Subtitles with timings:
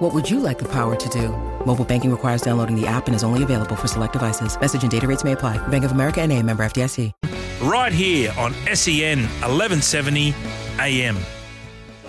[0.00, 1.28] What would you like the power to do?
[1.66, 4.58] Mobile banking requires downloading the app and is only available for select devices.
[4.58, 5.58] Message and data rates may apply.
[5.68, 7.12] Bank of America and a member FDIC.
[7.60, 10.34] Right here on SEN 1170
[10.78, 11.18] AM.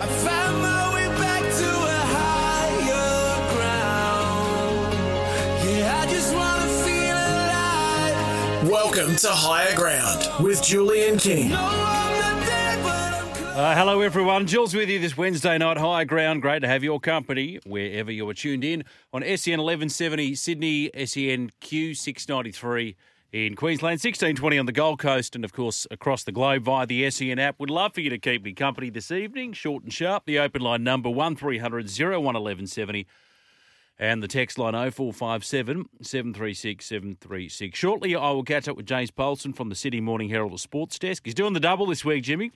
[0.00, 4.94] I found my way back to a higher ground.
[5.68, 8.70] Yeah, I just wanna feel alive.
[8.70, 11.50] Welcome to Higher Ground with Julian King.
[11.50, 11.91] No,
[13.54, 14.46] Uh, hello, everyone.
[14.46, 15.76] Jules with you this Wednesday night.
[15.76, 16.40] High ground.
[16.40, 21.50] Great to have your company wherever you are tuned in on SEN 1170 Sydney, SEN
[21.60, 22.96] Q693
[23.30, 27.10] in Queensland, 1620 on the Gold Coast, and of course across the globe via the
[27.10, 27.60] SEN app.
[27.60, 29.52] Would love for you to keep me company this evening.
[29.52, 30.24] Short and sharp.
[30.24, 33.06] The open line number 1300 011170
[33.98, 37.78] and the text line 0457 736 736.
[37.78, 41.20] Shortly, I will catch up with James Polson from the Sydney Morning Herald Sports Desk.
[41.26, 42.50] He's doing the double this week, Jimmy.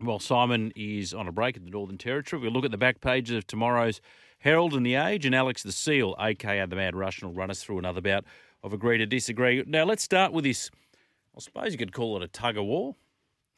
[0.00, 3.02] While Simon is on a break in the Northern Territory, we'll look at the back
[3.02, 4.00] pages of tomorrow's
[4.38, 7.62] Herald and the Age, and Alex the Seal, aka the Mad Russian, will run us
[7.62, 8.24] through another bout
[8.62, 9.62] of agree to disagree.
[9.66, 10.70] Now, let's start with this.
[11.36, 12.96] I suppose you could call it a tug of war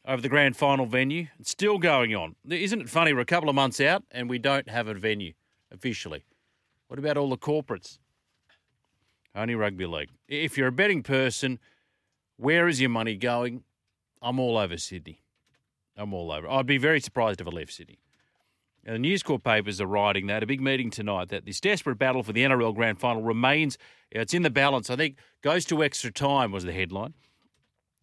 [0.05, 1.29] over the grand final venue.
[1.39, 2.34] It's still going on.
[2.49, 3.12] Isn't it funny?
[3.12, 5.34] We're a couple of months out and we don't have a venue
[5.71, 6.25] officially.
[6.89, 7.99] What about all the corporates?
[9.34, 10.11] Only rugby league.
[10.29, 11.59] If you're a betting person,
[12.37, 13.62] where is your money going?
[14.21, 15.22] I'm all over Sydney.
[15.97, 16.48] I'm all over.
[16.48, 17.98] I'd be very surprised if I left Sydney.
[18.85, 21.99] Now, the News Corp papers are writing that a big meeting tonight that this desperate
[21.99, 23.79] battle for the NRL Grand Final remains.
[24.11, 24.91] It's in the balance.
[24.91, 27.15] I think goes to extra time was the headline.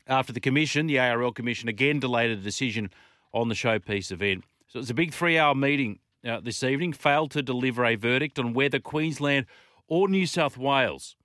[0.08, 2.92] After the commission, the ARL commission again delayed a decision
[3.34, 4.46] on the showpiece event.
[4.68, 6.94] So it's a big three-hour meeting uh, this evening.
[6.94, 9.48] Failed to deliver a verdict on whether Queensland
[9.88, 11.16] or New South Wales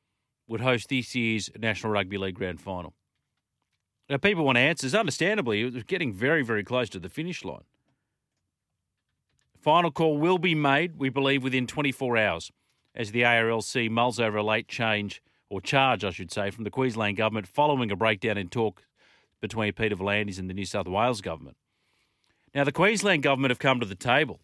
[0.49, 2.93] would host this year's National Rugby League Grand Final.
[4.09, 4.95] Now, people want answers.
[4.95, 7.65] Understandably, it was getting very, very close to the finish line.
[9.61, 12.53] Final call will be made, we believe, within 24 hours
[12.95, 16.71] as the ARLC mulls over a late change, or charge, I should say, from the
[16.71, 18.85] Queensland Government following a breakdown in talk
[19.41, 21.57] between Peter V'landys and the New South Wales Government.
[22.55, 24.41] Now, the Queensland Government have come to the table.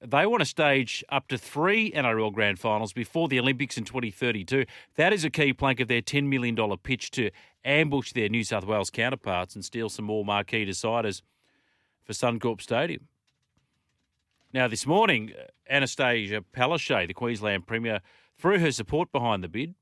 [0.00, 4.64] They want to stage up to three NRL Grand Finals before the Olympics in 2032.
[4.96, 7.30] That is a key plank of their $10 million pitch to
[7.66, 11.20] ambush their New South Wales counterparts and steal some more marquee deciders
[12.04, 13.08] for Suncorp Stadium.
[14.52, 15.32] Now, this morning,
[15.70, 18.00] Annastacia Palaszczuk, the Queensland Premier,
[18.38, 19.74] threw her support behind the bid.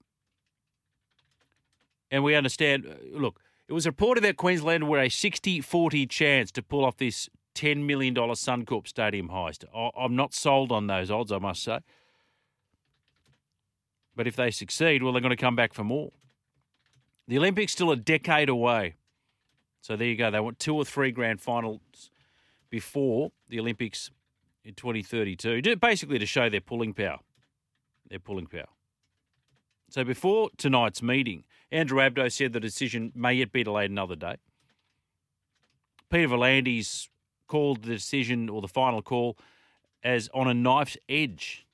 [2.11, 6.50] And we understand, uh, look, it was reported that Queensland were a 60 40 chance
[6.53, 9.65] to pull off this $10 million Suncorp Stadium heist.
[9.97, 11.78] I'm not sold on those odds, I must say.
[14.17, 16.12] But if they succeed, well, they're going to come back for more.
[17.27, 18.95] The Olympics still a decade away.
[19.81, 20.31] So there you go.
[20.31, 22.11] They want two or three grand finals
[22.71, 24.11] before the Olympics
[24.65, 27.19] in 2032, basically to show their pulling power.
[28.09, 28.69] Their pulling power.
[29.91, 34.37] So before tonight's meeting, Andrew Abdo said the decision may yet be delayed another day.
[36.11, 37.09] Peter V'landys
[37.47, 39.37] called the decision or the final call
[40.03, 41.67] as on a knife's edge.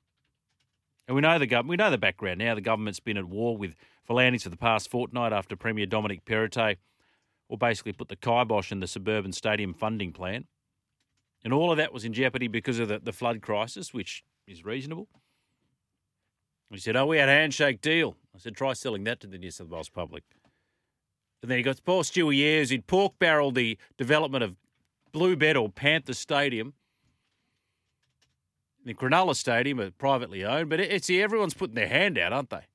[1.07, 2.55] And we know the government, we know the background now.
[2.55, 3.75] The government's been at war with
[4.11, 6.77] V'landys for the past fortnight after Premier Dominic Perrottet,
[7.49, 10.47] or basically put the kibosh in the suburban stadium funding plan.
[11.45, 14.65] And all of that was in jeopardy because of the, the flood crisis, which is
[14.65, 15.09] reasonable.
[16.71, 18.17] He said, Oh, we had a handshake deal.
[18.35, 20.25] I said, Try selling that to the New South Wales public.
[21.43, 24.57] And then he got poor Stewie Ayres, he'd pork barreled the development of
[25.13, 26.75] Bluebet or Panther Stadium.
[28.85, 32.67] The Cronulla Stadium are privately owned, but it's everyone's putting their hand out, aren't they?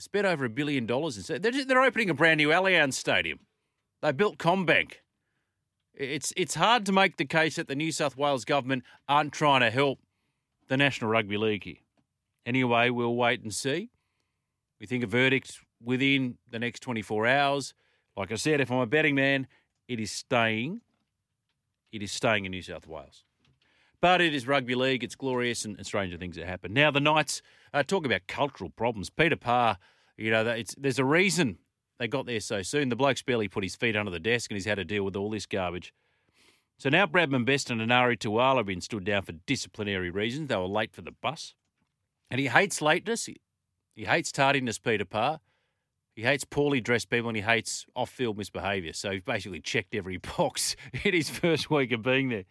[0.00, 1.30] Spent over a billion dollars.
[1.30, 3.40] In, they're, they're opening a brand new Allianz Stadium.
[4.00, 4.94] They built CommBank.
[5.94, 9.60] It's it's hard to make the case that the New South Wales government aren't trying
[9.60, 9.98] to help
[10.68, 11.76] the National Rugby League here.
[12.46, 13.90] Anyway, we'll wait and see.
[14.80, 17.74] We think a verdict within the next 24 hours.
[18.16, 19.46] Like I said, if I'm a betting man,
[19.88, 20.80] it is staying.
[21.92, 23.24] It is staying in New South Wales.
[24.00, 25.04] But it is rugby league.
[25.04, 26.72] It's glorious, and, and stranger things that happen.
[26.72, 27.42] Now the Knights
[27.74, 29.10] uh, talk about cultural problems.
[29.10, 29.76] Peter Parr,
[30.16, 31.58] you know, there's a reason
[31.98, 32.88] they got there so soon.
[32.88, 35.16] The bloke's barely put his feet under the desk, and he's had to deal with
[35.16, 35.92] all this garbage.
[36.78, 40.48] So now Bradman Best and Enari Tuala have been stood down for disciplinary reasons.
[40.48, 41.54] They were late for the bus.
[42.30, 43.26] And he hates lateness.
[43.26, 43.36] He,
[43.94, 45.40] he hates tardiness, Peter Parr.
[46.16, 48.94] He hates poorly dressed people and he hates off field misbehaviour.
[48.94, 50.74] So he's basically checked every box
[51.04, 52.44] in his first week of being there.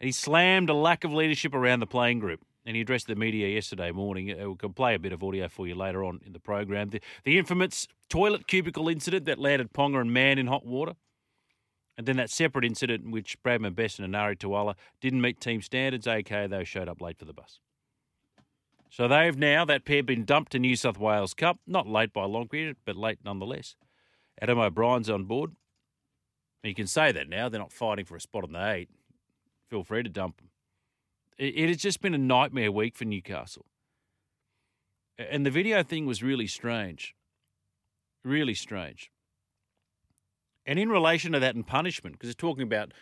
[0.00, 2.40] And he slammed a lack of leadership around the playing group.
[2.66, 4.30] And he addressed the media yesterday morning.
[4.30, 6.90] Uh, We can play a bit of audio for you later on in the program.
[6.90, 10.94] The, the infamous toilet cubicle incident that landed Ponga and Mann in hot water.
[11.96, 15.62] And then that separate incident in which Bradman Best and Nari Tuala didn't meet team
[15.62, 17.60] standards, aka they showed up late for the bus.
[18.90, 21.58] So they've now, that pair, been dumped to New South Wales Cup.
[21.66, 23.76] Not late by a long period, but late nonetheless.
[24.40, 25.52] Adam O'Brien's on board.
[26.62, 27.48] You can say that now.
[27.48, 28.90] They're not fighting for a spot on the eight.
[29.68, 30.50] Feel free to dump them.
[31.38, 33.66] It, it has just been a nightmare week for Newcastle.
[35.18, 37.14] And the video thing was really strange.
[38.24, 39.10] Really strange.
[40.66, 42.92] And in relation to that and punishment, because it's talking about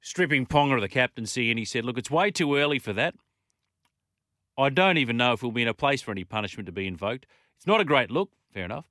[0.00, 3.14] stripping Ponga of the captaincy, and he said, look, it's way too early for that.
[4.56, 6.86] I don't even know if we'll be in a place for any punishment to be
[6.86, 7.26] invoked.
[7.56, 8.86] It's not a great look, fair enough.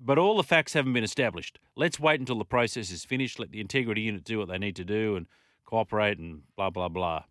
[0.00, 1.58] But all the facts haven't been established.
[1.76, 3.38] Let's wait until the process is finished.
[3.38, 5.26] Let the integrity unit do what they need to do and
[5.74, 7.24] cooperate and blah, blah, blah.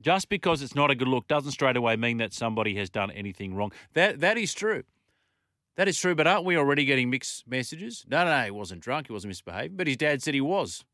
[0.00, 3.10] Just because it's not a good look doesn't straight away mean that somebody has done
[3.10, 3.72] anything wrong.
[3.92, 4.84] That That is true.
[5.76, 8.04] That is true, but aren't we already getting mixed messages?
[8.08, 9.08] No, no, no, he wasn't drunk.
[9.08, 9.76] He wasn't misbehaving.
[9.76, 10.84] But his dad said he was.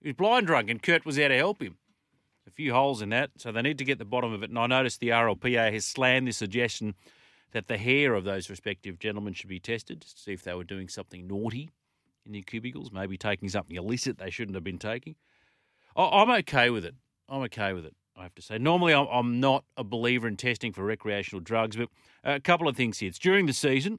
[0.00, 1.76] He was blind drunk, and Kurt was there to help him.
[2.46, 4.48] A few holes in that, so they need to get the bottom of it.
[4.48, 6.94] And I noticed the RLPA has slammed the suggestion
[7.50, 10.64] that the hair of those respective gentlemen should be tested to see if they were
[10.64, 11.70] doing something naughty
[12.24, 15.14] in their cubicles, maybe taking something illicit they shouldn't have been taking.
[15.96, 16.94] I'm okay with it.
[17.28, 17.94] I'm okay with it.
[18.16, 18.58] I have to say.
[18.58, 21.88] Normally, I'm- not a believer in testing for recreational drugs, but
[22.22, 23.08] a couple of things here.
[23.08, 23.98] It's during the season.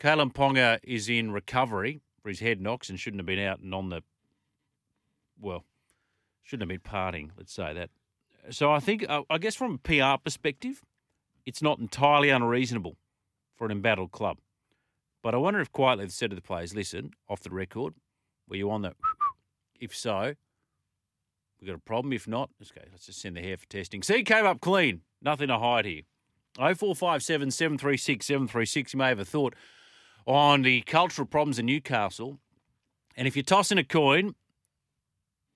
[0.00, 3.74] Kalyn Ponga is in recovery for his head knocks and shouldn't have been out and
[3.74, 4.02] on the,
[5.38, 5.64] well,
[6.42, 7.90] shouldn't have been partying, let's say that.
[8.50, 10.82] So I think, uh, I guess from a PR perspective,
[11.46, 12.96] it's not entirely unreasonable
[13.56, 14.38] for an embattled club.
[15.22, 17.94] But I wonder if quietly they've said to the players, listen, off the record,
[18.48, 18.94] were you on the,
[19.84, 20.34] if so,
[21.60, 22.12] we've got a problem.
[22.12, 22.80] If not, let's go.
[22.90, 24.02] Let's just send the hair for testing.
[24.02, 25.02] See, came up clean.
[25.22, 26.02] Nothing to hide here.
[26.56, 28.94] 0457 736 736.
[28.94, 29.54] You may have a thought
[30.26, 32.38] on the cultural problems in Newcastle.
[33.16, 34.34] And if you're tossing a coin,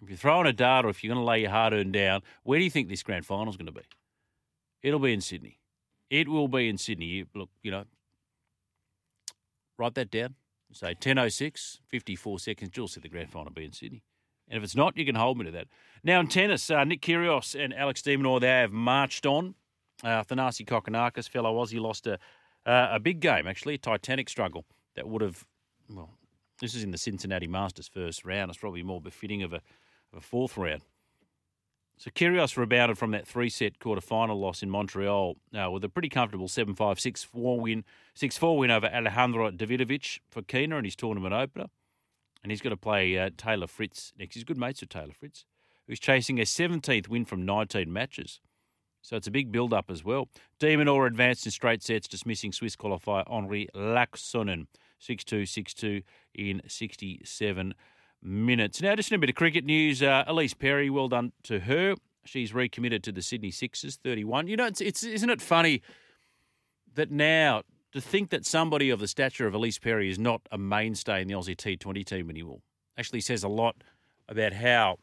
[0.03, 2.23] if you're throwing a dart or if you're going to lay your hard earned down,
[2.43, 3.83] where do you think this grand final is going to be?
[4.83, 5.59] It'll be in Sydney.
[6.11, 7.07] It will be in Sydney.
[7.07, 7.85] You, look, you know,
[9.77, 10.35] write that down.
[10.73, 12.71] Say 10.06, 54 seconds.
[12.75, 14.03] You'll see the grand final be in Sydney.
[14.49, 15.69] And if it's not, you can hold me to that.
[16.03, 19.55] Now in tennis, uh, Nick Kyrgios and Alex de Minaur, they have marched on.
[20.03, 22.15] Uh, Thanasi Kokkinakis, fellow Aussie, lost a,
[22.65, 24.65] uh, a big game, actually, a titanic struggle
[24.95, 25.45] that would have,
[25.91, 26.11] well,
[26.61, 28.51] this is in the Cincinnati Masters first round.
[28.51, 29.57] It's probably more befitting of a,
[30.13, 30.83] of a fourth round.
[31.99, 36.47] So Kyrgios rebounded from that three-set quarter-final loss in Montreal uh, with a pretty comfortable
[36.47, 37.85] 7-5, 6-4 win,
[38.17, 41.67] 6-4 win over Alejandro Davidovich Fokina in his tournament opener.
[42.43, 44.35] And he's got to play uh, Taylor Fritz next.
[44.35, 45.45] He's good mates with Taylor Fritz,
[45.87, 48.41] who's chasing a 17th win from 19 matches.
[49.03, 50.29] So it's a big build-up as well.
[50.59, 54.67] De Minaur advanced in straight sets, dismissing Swiss qualifier Henri Laaksonen,
[55.01, 56.03] 6-2, 6-2
[56.35, 57.75] in 67
[58.23, 58.83] minutes.
[58.83, 61.95] Now, just a bit of cricket news, uh, Elise Perry, well done to her.
[62.25, 64.49] She's recommitted to the Sydney Sixers, 31.
[64.49, 65.83] You know, it's, it's isn't it funny
[66.95, 67.63] that now
[67.93, 71.29] to think that somebody of the stature of Elise Perry is not a mainstay in
[71.29, 72.61] the Aussie T20 team anymore
[72.99, 73.77] actually says a lot
[74.29, 74.99] about how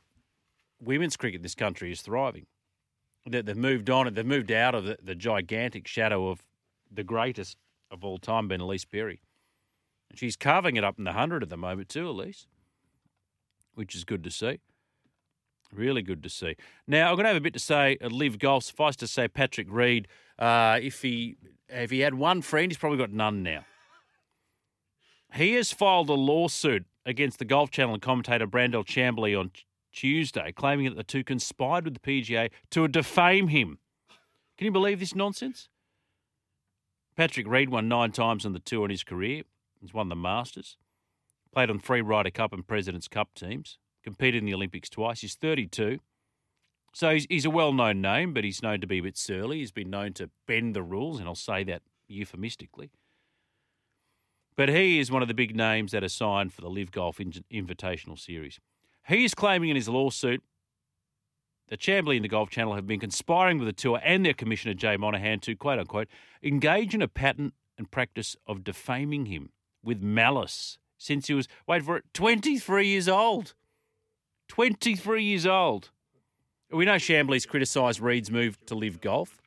[0.81, 2.45] women's cricket in this country is thriving.
[3.25, 6.43] That they've moved on and they've moved out of the, the gigantic shadow of
[6.91, 7.57] the greatest
[7.89, 9.21] of all time, being Elise Perry.
[10.09, 12.45] And she's carving it up in the 100 at the moment, too, Elise
[13.75, 14.59] which is good to see.
[15.71, 16.55] Really good to see.
[16.87, 18.63] Now, I'm going to have a bit to say uh, at LIV Golf.
[18.63, 20.07] Suffice to say, Patrick Reed,
[20.39, 21.37] uh, if he
[21.69, 23.65] if he had one friend, he's probably got none now.
[25.33, 29.51] He has filed a lawsuit against the Golf Channel and commentator Brandel Chamblee on
[29.91, 33.79] Tuesday, claiming that the two conspired with the PGA to defame him.
[34.57, 35.69] Can you believe this nonsense?
[37.15, 39.43] Patrick Reed won nine times on the tour in his career.
[39.79, 40.77] He's won the Masters.
[41.53, 43.77] Played on three Ryder Cup and President's Cup teams.
[44.03, 45.21] Competed in the Olympics twice.
[45.21, 45.99] He's 32.
[46.95, 49.57] So he's, he's a well known name, but he's known to be a bit surly.
[49.57, 52.89] He's been known to bend the rules, and I'll say that euphemistically.
[54.55, 57.17] But he is one of the big names that are signed for the LIV Golf
[57.17, 58.61] Invitational Series.
[59.09, 60.41] He is claiming in his lawsuit
[61.67, 64.73] that Chamblee and the Golf Channel have been conspiring with the tour and their commissioner,
[64.73, 66.07] Jay Monahan, to quote unquote
[66.41, 69.49] engage in a pattern and practice of defaming him
[69.83, 73.53] with malice since he was, wait for it, 23 years old.
[74.47, 75.91] 23 years old.
[76.75, 79.41] We know Chamblee's criticised Reed's move to LIV golf.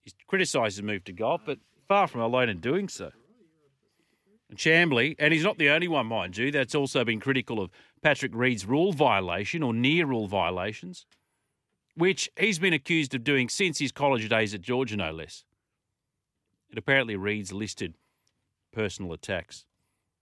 [0.00, 3.12] He's criticised his move to golf, but far from alone in doing so.
[4.50, 7.70] And Chamblee, and he's not the only one, mind you, that's also been critical of
[8.02, 11.06] Patrick Reed's rule violation or near rule violations,
[11.94, 15.44] which he's been accused of doing since his college days at Georgia, no less.
[16.70, 17.94] It apparently Reed's listed
[18.72, 19.64] personal attacks,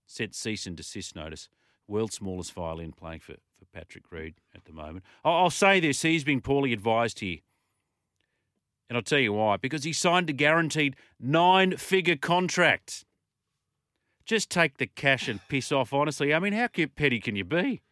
[0.07, 1.49] sent cease and desist notice.
[1.89, 5.05] World's smallest violin playing for, for Patrick Reed at the moment.
[5.25, 7.38] I'll, say this, he's been poorly advised here.
[8.88, 9.57] And I'll tell you why.
[9.57, 13.05] Because he signed a guaranteed nine figure contract.
[14.25, 16.35] Just take the cash and piss off, honestly.
[16.35, 17.83] I mean, how petty can you be?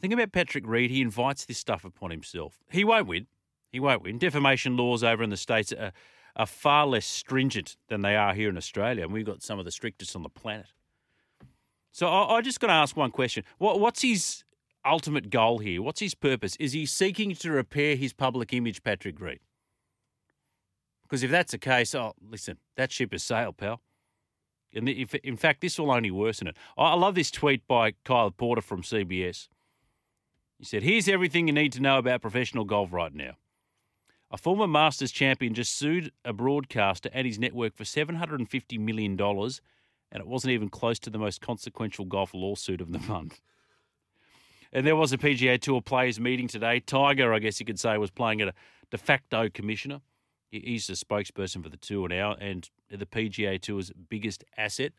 [0.00, 0.90] Think about Patrick Reed.
[0.90, 2.58] He invites this stuff upon himself.
[2.70, 3.26] He won't win.
[3.70, 4.18] He won't win.
[4.18, 5.92] Defamation laws over in the States are,
[6.34, 9.64] are far less stringent than they are here in Australia, and we've got some of
[9.64, 10.66] the strictest on the planet.
[11.96, 14.44] So I, I just got to ask one question: what, What's his
[14.84, 15.80] ultimate goal here?
[15.80, 16.54] What's his purpose?
[16.56, 19.40] Is he seeking to repair his public image, Patrick Reed?
[21.04, 23.80] Because if that's the case, oh, listen, that ship has sailed, pal.
[24.74, 26.56] And if, in fact, this will only worsen it.
[26.76, 29.48] I love this tweet by Kyle Porter from CBS.
[30.58, 33.36] He said, Here's everything you need to know about professional golf right now.
[34.30, 39.16] A former Masters champion just sued a broadcaster and his network for $750 million
[40.12, 43.40] and it wasn't even close to the most consequential golf lawsuit of the month.
[44.72, 46.80] And there was a PGA Tour players meeting today.
[46.80, 48.54] Tiger, I guess you could say, was playing at a
[48.90, 50.00] de facto commissioner.
[50.50, 54.92] He's the spokesperson for the tour now and the PGA Tour's biggest asset.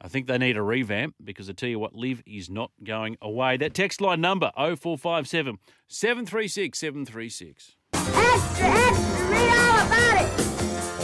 [0.00, 3.16] I think they need a revamp because I tell you what, LIV is not going
[3.22, 3.56] away.
[3.56, 7.76] That text line number 0457 736 736.
[7.94, 10.30] Extra, extra, read all about it.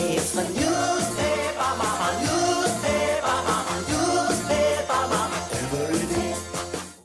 [0.00, 0.98] It's the newspaper,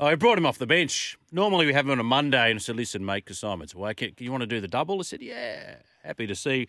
[0.04, 1.18] I brought him off the bench.
[1.32, 3.94] Normally we have him on a Monday and I said, listen, mate, because Simon's away.
[3.94, 5.00] Can, you want to do the double?
[5.00, 6.68] I said, yeah, happy to see.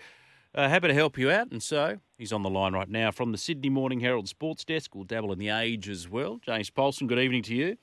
[0.54, 1.50] Uh, happy to help you out.
[1.50, 4.94] And so he's on the line right now from the Sydney Morning Herald Sports Desk.
[4.94, 6.38] We'll dabble in the age as well.
[6.46, 7.76] James Polson, good evening to you.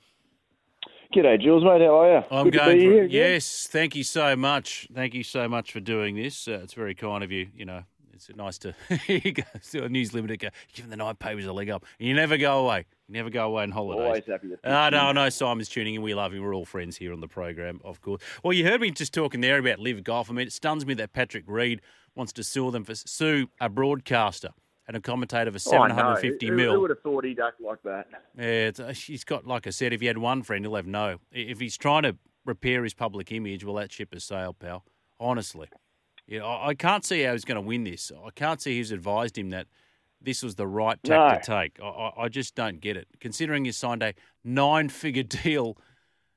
[1.14, 1.82] G'day, Jules, mate.
[1.82, 2.24] How are you?
[2.30, 3.04] I'm Good to going be for.
[3.04, 4.88] Yes, thank you so much.
[4.94, 6.48] Thank you so much for doing this.
[6.48, 7.48] Uh, it's very kind of you.
[7.54, 7.82] You know,
[8.28, 8.74] it's nice to
[9.08, 10.38] you go to a News Limited.
[10.40, 11.84] Go, giving the night papers a leg up.
[11.98, 12.86] And you never go away.
[13.08, 14.04] You never go away on holidays.
[14.06, 14.58] Always happy to.
[14.64, 16.02] Ah, no, no, Simon's tuning in.
[16.02, 16.42] We love him.
[16.42, 18.22] We're all friends here on the program, of course.
[18.42, 20.30] Well, you heard me just talking there about LIV golf.
[20.30, 21.80] I mean, it stuns me that Patrick Reed
[22.14, 24.50] wants to sue them for sue a broadcaster
[24.88, 26.02] and a commentator for Oh, seven I know.
[26.02, 26.74] hundred fifty Who- mil.
[26.74, 28.08] Who would have thought he'd act like that?
[28.36, 30.86] Yeah, it's, uh, he's got, like I said, if he had one friend, he'll have
[30.86, 31.18] no.
[31.30, 34.84] If he's trying to repair his public image, well, that ship has sailed, pal.
[35.20, 35.68] Honestly.
[36.26, 38.12] Yeah, I, I can't see how he's going to win this.
[38.24, 39.66] I can't see who's advised him that
[40.20, 41.78] this was the right tack to take.
[41.82, 43.08] I, I, just don't get it.
[43.20, 44.14] Considering he signed a
[44.44, 45.76] nine figure deal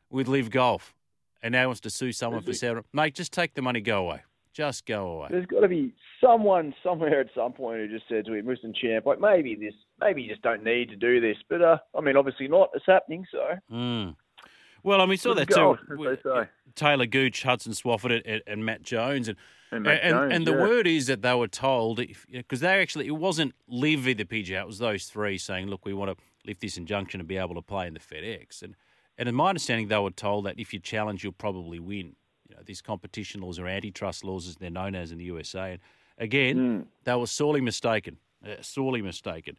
[0.09, 0.95] with LIV Golf
[1.41, 2.83] and now wants to sue someone for seven.
[2.93, 4.21] Mate, just take the money, go away.
[4.53, 5.27] Just go away.
[5.31, 8.73] There's got to be someone somewhere at some point who just said to him, "Listen,
[8.73, 11.99] champ, like maybe this, maybe you just don't need to do this." But uh, I
[11.99, 12.69] mean, obviously not.
[12.73, 13.39] It's happening, so
[13.69, 14.15] Mm.
[14.81, 15.55] Well, I mean, saw that too.
[15.55, 16.49] golf, as with they say.
[16.75, 19.37] Talor Gooch, Hudson Swafford, and, and Matt Jones, and
[19.71, 20.61] And and, and the yeah.
[20.61, 21.99] word is that they were told
[22.31, 25.93] because they actually it wasn't Live the PGA, it was those three saying, "Look, we
[25.93, 28.75] want to lift this injunction and be able to play in the FedEx." And
[29.17, 32.15] and in my understanding, they were told that if you challenge, you'll probably win.
[32.47, 35.71] You know, these competition laws or antitrust laws, as they're known as in the USA.
[35.71, 35.79] And
[36.17, 36.81] again, Hmm.
[37.03, 39.57] they were sorely mistaken, uh, sorely mistaken.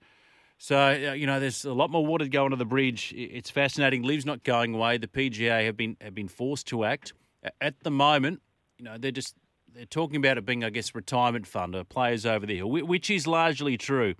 [0.58, 3.12] So uh, you know, there's a lot more water to go under the bridge.
[3.16, 4.02] It's fascinating.
[4.04, 4.98] LIV's not going away.
[4.98, 7.12] The PGA have been have been forced to act
[7.60, 8.40] at the moment.
[8.78, 9.34] You know, they're just
[9.76, 13.10] they're talking about it being, I guess, retirement fund or players over there, whi- which
[13.10, 14.14] is largely true.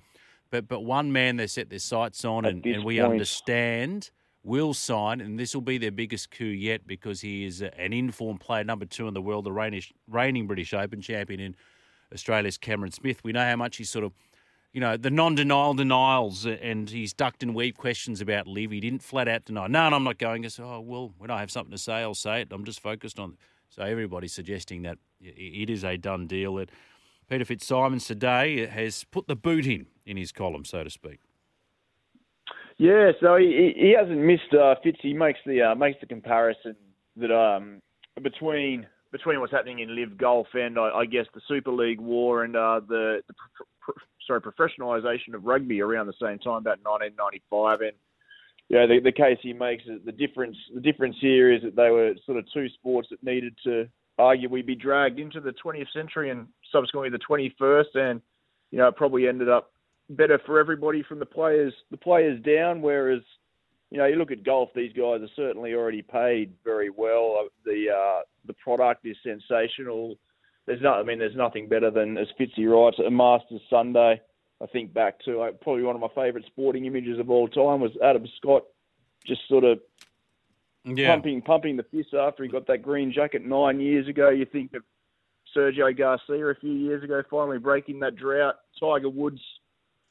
[0.50, 4.10] But but one man they set their sights on, and, and we point- understand
[4.44, 8.38] will sign, and this will be their biggest coup yet because he is an informed
[8.38, 11.56] player, number two in the world, the reigning, reigning British Open champion in
[12.14, 13.24] Australia's Cameron Smith.
[13.24, 14.12] We know how much he's sort of
[14.72, 18.70] you know, the non-denial denials, uh, and he's ducked and weaved questions about Liv.
[18.72, 19.68] He didn't flat out deny.
[19.68, 20.44] No, no, I'm not going.
[20.44, 22.48] I said, oh, well, when I have something to say, I'll say it.
[22.52, 23.38] I'm just focused on.
[23.70, 26.56] So everybody's suggesting that it is a done deal.
[26.56, 26.70] That
[27.28, 31.20] Peter Fitzsimons today has put the boot in in his column, so to speak.
[32.78, 33.12] yeah.
[33.20, 34.98] So he he hasn't missed uh, Fitz.
[35.02, 36.76] He makes the uh, makes the comparison
[37.16, 37.80] that um
[38.22, 42.44] between between what's happening in LIV Golf and I, I guess the Super League war
[42.44, 46.80] and uh, the, the pr- pr- sorry professionalisation of rugby around the same time, about
[46.82, 47.80] 1995.
[47.80, 47.92] And
[48.68, 50.56] yeah, the, the case he makes is the difference.
[50.74, 54.64] The difference here is that they were sort of two sports that needed to arguably
[54.64, 58.20] be dragged into the 20th century and subsequently the 21st, and
[58.70, 59.72] you know it probably ended up
[60.10, 62.80] better for everybody from the players the players down.
[62.82, 63.22] Whereas
[63.90, 67.44] you know you look at golf, these guys are certainly already paid very well.
[67.44, 70.16] Uh, The uh, the product is sensational.
[70.66, 74.20] there's no, I mean, there's nothing better than as Fitzy writes, a Masters Sunday.
[74.62, 77.80] I think back to like, probably one of my favourite sporting images of all time
[77.80, 78.62] was Adam Scott
[79.26, 79.80] just sort of
[80.86, 81.10] Yeah.
[81.10, 84.30] pumping pumping the fist after he got that green jacket nine years ago.
[84.30, 84.82] You think of
[85.54, 88.56] Sergio Garcia a few years ago finally breaking that drought.
[88.78, 89.40] Tiger Woods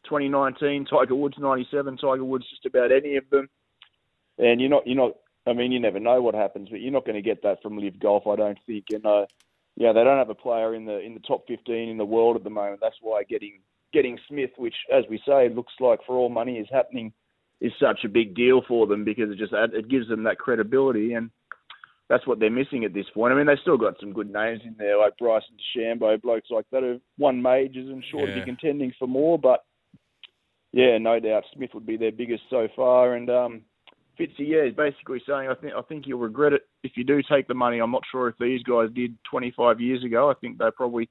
[0.03, 3.49] 2019, Tiger Woods 97, Tiger Woods just about any of them.
[4.37, 5.13] And you're not you're not
[5.47, 7.77] I mean you never know what happens, but you're not going to get that from
[7.77, 8.85] LIV Golf, I don't think.
[8.91, 9.25] And uh,
[9.77, 12.35] yeah, they don't have a player in the in the top 15 in the world
[12.35, 12.79] at the moment.
[12.81, 13.59] That's why getting
[13.93, 17.13] getting Smith, which as we say looks like for all money is happening,
[17.61, 21.13] is such a big deal for them because it just it gives them that credibility
[21.13, 21.29] and
[22.07, 23.33] that's what they're missing at this point.
[23.33, 26.65] I mean, they've still got some good names in there like Bryson DeChambeau, blokes like
[26.71, 28.39] that who've won majors and sure to Yeah.
[28.41, 29.39] be contending for more.
[29.39, 29.63] But
[30.71, 33.15] yeah, no doubt Smith would be their biggest so far.
[33.15, 33.61] And um,
[34.19, 37.21] Fitzy, yeah, is basically saying I think I think you'll regret it if you do
[37.23, 37.79] take the money.
[37.79, 40.29] I'm not sure if these guys did 25 years ago.
[40.29, 41.09] I think they're probably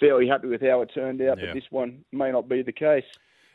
[0.00, 1.46] fairly happy with how it turned out, Yeah.
[1.48, 3.04] but this one may not be the case.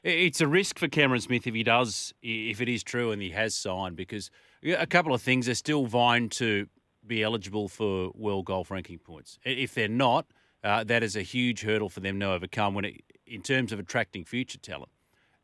[0.04, 3.32] It's a risk for Cameron Smith if he does, if it is true and he
[3.32, 4.30] has signed, because
[4.64, 5.46] a couple of things.
[5.46, 6.68] They're still vying to
[7.06, 9.40] be eligible for world golf ranking points.
[9.44, 10.28] If they're not,
[10.64, 13.80] uh, that is a huge hurdle for them to overcome when it, in terms of
[13.80, 14.90] attracting future talent.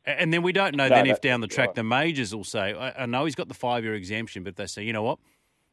[0.05, 1.75] And then we don't know No, then if down the track right.
[1.75, 4.65] the majors will say, I, I know he's got the five year exemption, but they
[4.65, 5.19] say, you know what?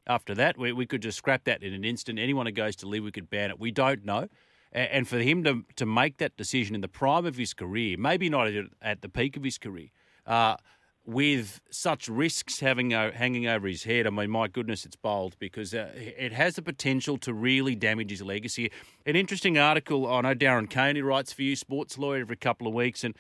[0.07, 2.19] After that, we, we could just scrap that in an instant.
[2.19, 3.59] Anyone who goes to LIV, we could ban it.
[3.59, 4.29] We don't know.
[4.73, 8.29] And for him to, to make that decision in the prime of his career, maybe
[8.29, 8.49] not
[8.81, 9.89] at, the peak of his career,
[10.27, 10.57] uh,
[11.05, 15.35] with such risks having o- hanging over his head, I mean, my goodness, it's bold
[15.41, 18.71] because uh, it has the potential to really damage his legacy.
[19.07, 22.69] An interesting article, I know Darren Kane, who writes for you, sports lawyer, every couple
[22.69, 23.17] of weeks, and,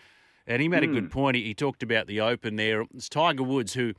[0.46, 1.36] and he made a good point.
[1.36, 2.82] He, he talked about the Open there.
[2.94, 3.94] It's Tiger Woods who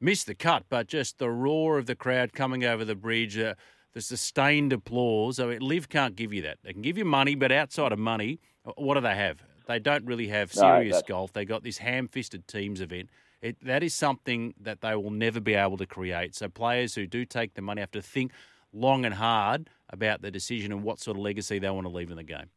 [0.00, 3.54] missed the cut, but just the roar of the crowd coming over the bridge, uh,
[3.96, 5.40] the sustained applause.
[5.40, 6.58] I mean, LIV can't give you that.
[6.62, 9.42] They can give you money, but outside of money, uh, what do they have?
[9.66, 11.32] They don't really have serious that's- golf.
[11.32, 13.08] They got this ham-fisted teams event.
[13.40, 16.34] It, that is something that they will never be able to create.
[16.34, 18.32] So players who do take the money have to think
[18.70, 22.10] long and hard about the decision and what sort of legacy they want to leave
[22.10, 22.50] in the game.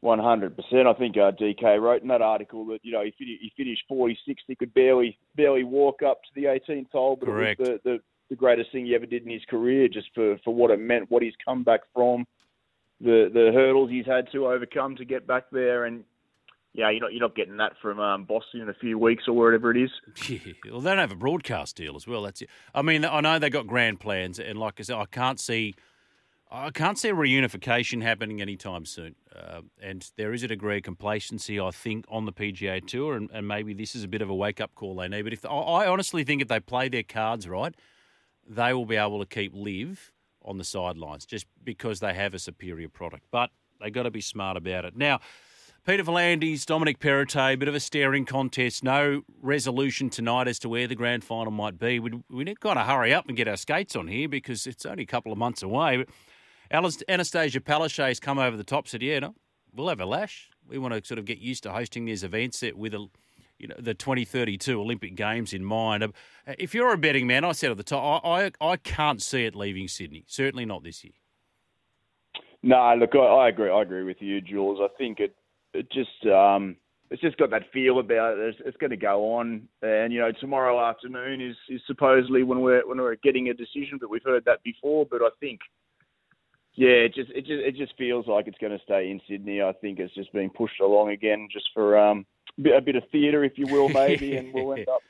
[0.00, 0.86] One hundred percent.
[0.86, 3.82] I think uh, DK wrote in that article that you know he, fin- he finished
[3.88, 4.44] forty sixth.
[4.48, 7.60] He could barely barely walk up to the 18th hole, but Correct.
[7.60, 7.98] it was the, the
[8.32, 11.10] the greatest thing he ever did in his career, just for for what it meant,
[11.10, 12.26] what he's come back from,
[12.98, 16.02] the the hurdles he's had to overcome to get back there, and
[16.72, 19.34] yeah, you're not you're not getting that from um, Boston in a few weeks or
[19.34, 19.90] wherever it is.
[20.30, 20.38] Yeah,
[20.70, 22.22] well, they don't have a broadcast deal as well.
[22.22, 22.48] That's it.
[22.74, 25.74] I mean, I know they got grand plans, and like I said, I can't see,
[26.50, 29.14] I can't see reunification happening anytime soon.
[29.36, 33.28] Uh, and there is a degree of complacency, I think, on the PGA Tour, and,
[33.30, 35.22] and maybe this is a bit of a wake up call they need.
[35.22, 37.74] But if I honestly think if they play their cards right,
[38.48, 40.12] they will be able to keep LIV
[40.44, 43.24] on the sidelines just because they have a superior product.
[43.30, 43.50] But
[43.80, 45.20] they've got to be smart about it now.
[45.84, 48.84] Peter V'landys, Dominic Perrottet, bit of a staring contest.
[48.84, 51.98] No resolution tonight as to where the grand final might be.
[51.98, 54.86] We we need got to hurry up and get our skates on here because it's
[54.86, 55.96] only a couple of months away.
[55.96, 56.08] But
[56.70, 58.86] Annastacia Palaszczuk's come over the top.
[58.86, 59.34] Said, "Yeah, no,
[59.74, 60.50] we'll have a lash.
[60.68, 63.08] We want to sort of get used to hosting these events with a."
[63.62, 66.02] You know the 2032 Olympic Games in mind.
[66.02, 66.08] Uh,
[66.58, 69.44] If you're a betting man, I said at the top, I, I I can't see
[69.44, 70.24] it leaving Sydney.
[70.26, 71.14] Certainly not this year.
[72.64, 73.70] No, look, I, I agree.
[73.70, 74.80] I agree with you, Jules.
[74.82, 75.36] I think it
[75.72, 76.76] it just um,
[77.10, 78.48] it's just got that feel about it.
[78.48, 82.60] It's, it's going to go on, and you know, tomorrow afternoon is, is supposedly when
[82.62, 83.98] we're when we're getting a decision.
[84.00, 85.06] But we've heard that before.
[85.06, 85.60] But I think,
[86.74, 89.62] yeah, it just it just it just feels like it's going to stay in Sydney.
[89.62, 92.24] I think it's just being pushed along again, just for um,
[92.58, 95.00] a bit, of theatre, if you will, maybe, and we'll end up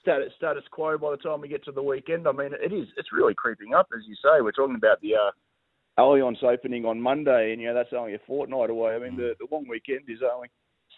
[0.00, 2.26] status status quo by the time we get to the weekend.
[2.26, 4.40] I mean, it is it's really creeping up, as you say.
[4.40, 8.20] We're talking about the uh, Allianz opening on Monday, and you know that's only a
[8.26, 8.94] fortnight away.
[8.94, 10.48] I mean, the, the long weekend is only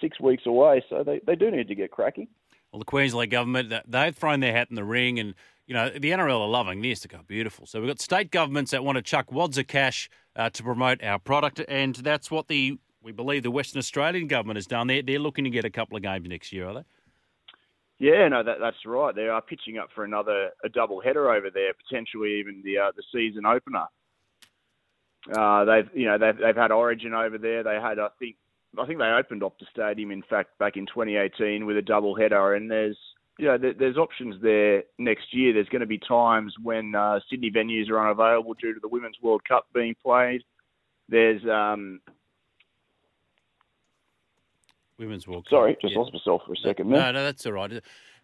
[0.01, 2.29] six weeks away, so they, they do need to get cracking.
[2.73, 5.35] Well, the Queensland government they've thrown their hat in the ring, and,
[5.67, 7.01] you know, the NRL are loving this.
[7.01, 7.67] They go, beautiful.
[7.67, 11.03] So we've got state governments that want to chuck wads of cash uh, to promote
[11.03, 14.87] our product, and that's what the, we believe, the Western Australian government has done.
[14.87, 16.85] They're, they're looking to get a couple of games next year, are they?
[17.99, 19.15] Yeah, no, that, that's right.
[19.15, 22.93] They are pitching up for another a double header over there, potentially even the uh,
[22.97, 23.85] the season opener.
[25.31, 27.63] Uh, they've you know they've they've had Origin over there.
[27.63, 28.37] They had I think
[28.79, 32.55] I think they opened Optus Stadium in fact back in 2018 with a double header,
[32.55, 32.97] and there's
[33.39, 35.53] you know there, there's options there next year.
[35.53, 39.19] There's going to be times when uh, Sydney venues are unavailable due to the Women's
[39.21, 40.43] World Cup being played.
[41.11, 42.01] There's um,
[45.01, 45.51] Women's World Cup.
[45.51, 45.99] sorry, just Yeah.
[46.01, 47.13] lost myself for a second No, there.
[47.15, 47.73] no, that's all right.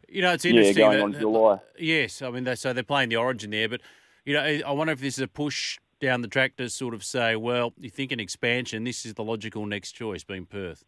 [0.09, 0.77] You know, it's interesting.
[0.77, 1.59] Yeah, going that- on July.
[1.79, 3.81] Yes, I mean, they, so they're playing the Origin there, but
[4.25, 7.03] you know, I wonder if this is a push down the track to sort of
[7.03, 10.85] say, well, you think an expansion, this is the logical next choice, being Perth.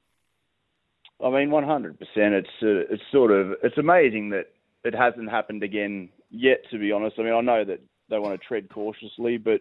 [1.24, 1.96] I mean, 100%.
[2.32, 4.46] It's uh, it's sort of it's amazing that
[4.84, 6.58] it hasn't happened again yet.
[6.70, 9.60] To be honest, I mean, I know that they want to tread cautiously, but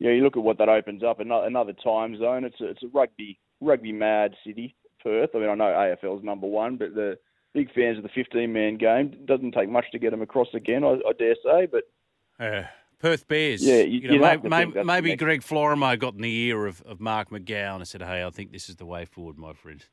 [0.00, 2.44] yeah, you look at what that opens up another, another time zone.
[2.44, 5.30] It's a, it's a rugby rugby mad city, Perth.
[5.34, 5.64] I mean, I know
[6.02, 7.18] AFL's number one, but the
[7.54, 9.12] big fans of the 15 man game.
[9.12, 11.66] It doesn't take much to get them across again, I, I dare say.
[11.66, 11.84] But
[12.38, 12.64] Uh,
[13.00, 13.62] Perth Bears.
[13.64, 17.00] Yeah, you- you know, maybe, that's maybe Greg Florimo got in the ear of, of
[17.00, 19.84] Mark McGowan and said, "Hey, I think this is the way forward, my friend."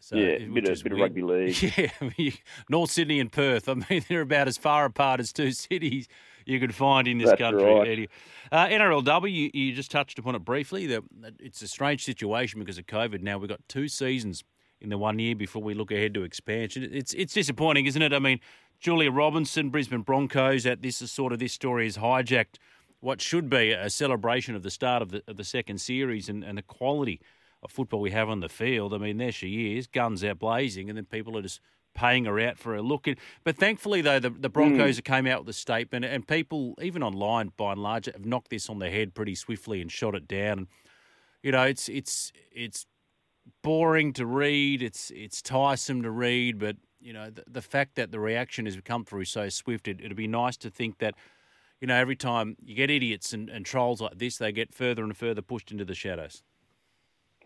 [0.00, 1.62] So, Yeah, which bit of- bit of rugby league.
[1.76, 2.32] Yeah, I mean,
[2.68, 3.68] North Sydney and Perth.
[3.68, 6.08] I mean, they're about as far apart as two cities
[6.46, 7.62] you could find in this That's country.
[7.62, 8.10] right.
[8.50, 10.86] Uh, NRLW, you, you just touched upon it briefly.
[10.86, 13.20] That that it's a strange situation because of COVID.
[13.20, 14.42] Now we've got two seasons
[14.80, 16.88] in the one year before we look ahead to expansion.
[16.90, 18.12] It's it's disappointing, isn't it?
[18.14, 18.40] I mean,
[18.80, 20.64] Julia Robinson, Brisbane Broncos.
[20.64, 22.56] At this is sort of this story is hijacked
[23.00, 26.42] what should be a celebration of the start of the of the second series and,
[26.42, 27.20] and the quality
[27.62, 28.94] of football we have on the field.
[28.94, 31.60] I mean, there she is, guns out blazing, and then people are just
[31.94, 33.06] paying her out for a look.
[33.44, 34.96] But thankfully, though, the, the Broncos mm.
[34.96, 38.50] have came out with a statement, and people, even online by and large, have knocked
[38.50, 40.68] this on the head pretty swiftly and shot it down.
[41.42, 42.86] You know, it's it's it's
[43.62, 44.82] boring to read.
[44.82, 48.78] It's it's tiresome to read, but you know the, the fact that the reaction has
[48.84, 51.14] come through so swift, it, it'd be nice to think that
[51.80, 55.02] you know every time you get idiots and, and trolls like this, they get further
[55.02, 56.42] and further pushed into the shadows.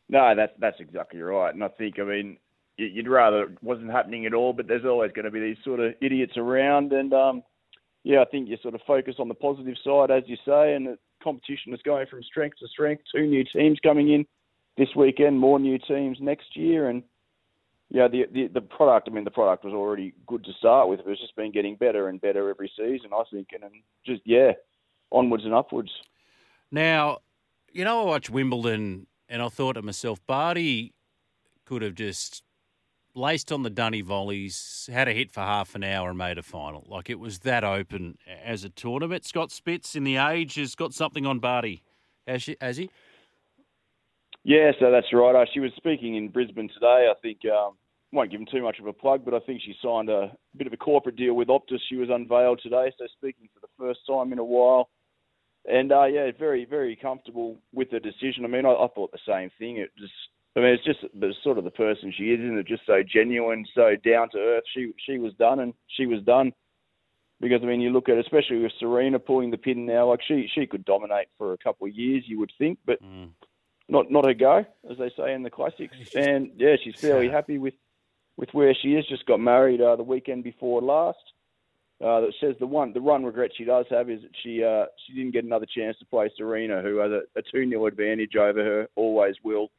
[0.09, 1.55] No, that's that's exactly right.
[1.55, 2.37] And I think, I mean,
[2.77, 5.81] you'd rather it wasn't happening at all, but there's always going to be these sort
[5.81, 6.93] of idiots around.
[6.93, 7.43] And um,
[8.03, 10.87] yeah, I think you sort of focus on the positive side, as you say, and
[10.87, 13.05] the competition is going from strength to strength.
[13.15, 14.27] Two new teams coming in
[14.77, 17.03] this weekend, more new teams next year, and
[17.91, 19.09] yeah, the, the the product.
[19.09, 21.01] I mean, the product was already good to start with.
[21.07, 23.73] It's just been getting better and better every season, I think, and, and
[24.05, 24.53] just yeah,
[25.11, 25.91] onwards and upwards.
[26.71, 27.19] Now,
[27.73, 30.95] you know, I watch Wimbledon and I thought to myself, Barty
[31.67, 32.45] could have just
[33.17, 36.43] laced on the dunny volleys, had a hit for half an hour and made a
[36.43, 36.85] final.
[36.87, 39.25] Like it was that open as a tournament.
[39.25, 41.83] Scott Spits in the age has got something on Barty.
[42.29, 42.91] Has, she, has he?
[44.45, 45.35] Yeah, so that's right.
[45.35, 47.09] Uh, she was speaking in Brisbane today.
[47.11, 47.73] I think um,
[48.13, 50.69] won't give him too much of a plug, but I think she signed a bit
[50.69, 51.81] of a corporate deal with Optus.
[51.89, 54.91] She was unveiled today, so speaking for the first time in a while.
[55.67, 58.45] And uh, yeah, very very comfortable with the decision.
[58.45, 59.79] I mean, I, I thought the same thing.
[59.79, 60.13] It just,
[60.57, 62.67] I mean, it's just the sort of the person she is, isn't it?
[62.67, 64.65] Just so genuine, so down to earth.
[64.75, 66.53] She she was done, and she was done.
[67.41, 70.49] Because I mean, you look at especially with Serena pulling the pin now, like she
[70.55, 73.01] she could dominate for a couple of years, you would think, but
[73.89, 75.97] not not her go, as they say in the classics.
[76.15, 77.75] And yeah, she's fairly happy with
[78.37, 79.07] with where she is.
[79.07, 81.19] Just got married uh, the weekend before last.
[82.05, 84.85] Uh, that says the one the one regret she does have is that she uh,
[85.07, 88.37] she didn't get another chance to play Serena, who has a, a two 0 advantage
[88.37, 89.71] over her, always will.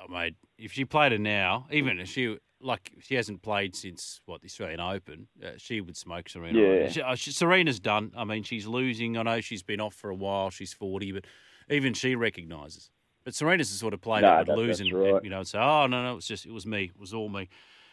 [0.00, 4.20] Oh, mate, if she played her now, even if she like she hasn't played since
[4.26, 6.56] what the Australian Open, uh, she would smoke Serena.
[6.56, 6.88] Yeah.
[6.88, 8.12] She, uh, she, Serena's done.
[8.16, 9.16] I mean, she's losing.
[9.16, 10.50] I know she's been off for a while.
[10.50, 11.24] She's forty, but
[11.68, 12.90] even she recognises.
[13.24, 15.14] But Serena's the sort of player No, that would that- lose and, right.
[15.14, 16.84] and, you know say, "Oh no, no, it was just it was me.
[16.94, 17.48] It was all me."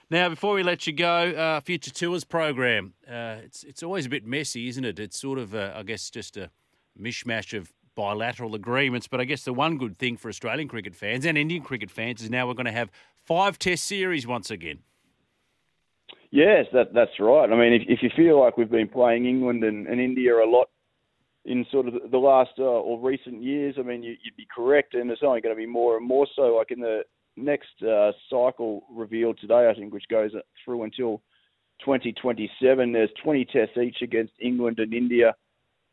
[0.09, 2.93] Now, before we let you go, uh, future tours program.
[3.07, 4.99] Uh, it's it's always a bit messy, isn't it?
[4.99, 6.51] It's sort of, uh, I guess, just a
[6.99, 9.07] mishmash of bilateral agreements.
[9.07, 12.21] But I guess the one good thing for Australian cricket fans and Indian cricket fans
[12.21, 12.91] is now we're going to have
[13.23, 14.79] five Test series once again.
[16.29, 17.51] Yes, that that's right.
[17.51, 20.45] I mean, if if you feel like we've been playing England and, and India a
[20.45, 20.69] lot
[21.45, 24.93] in sort of the last uh, or recent years, I mean, you, you'd be correct,
[24.93, 26.55] and it's only going to be more and more so.
[26.55, 27.03] Like in the
[27.35, 30.31] next uh, cycle revealed today, I think, which goes
[30.63, 31.21] through until
[31.83, 32.91] 2027.
[32.91, 35.35] There's 20 tests each against England and India,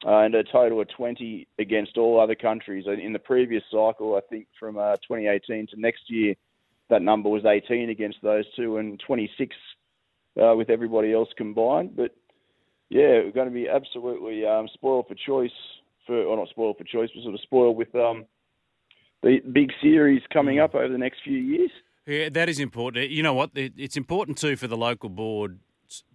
[0.06, 2.86] uh, and a total of 20 against all other countries.
[2.86, 6.34] In the previous cycle, I think from uh, 2018 to next year,
[6.90, 9.56] that number was 18 against those two, and 26
[10.40, 11.96] uh, with everybody else combined.
[11.96, 12.14] But
[12.88, 15.50] yeah, we're going to be absolutely um, spoiled for choice
[16.06, 18.26] for, or not spoiled for choice, but sort of spoiled with um,
[19.22, 21.70] the big series coming up over the next few years.
[22.06, 23.10] Yeah, that is important.
[23.10, 23.50] You know what?
[23.54, 25.60] It's important too for the local board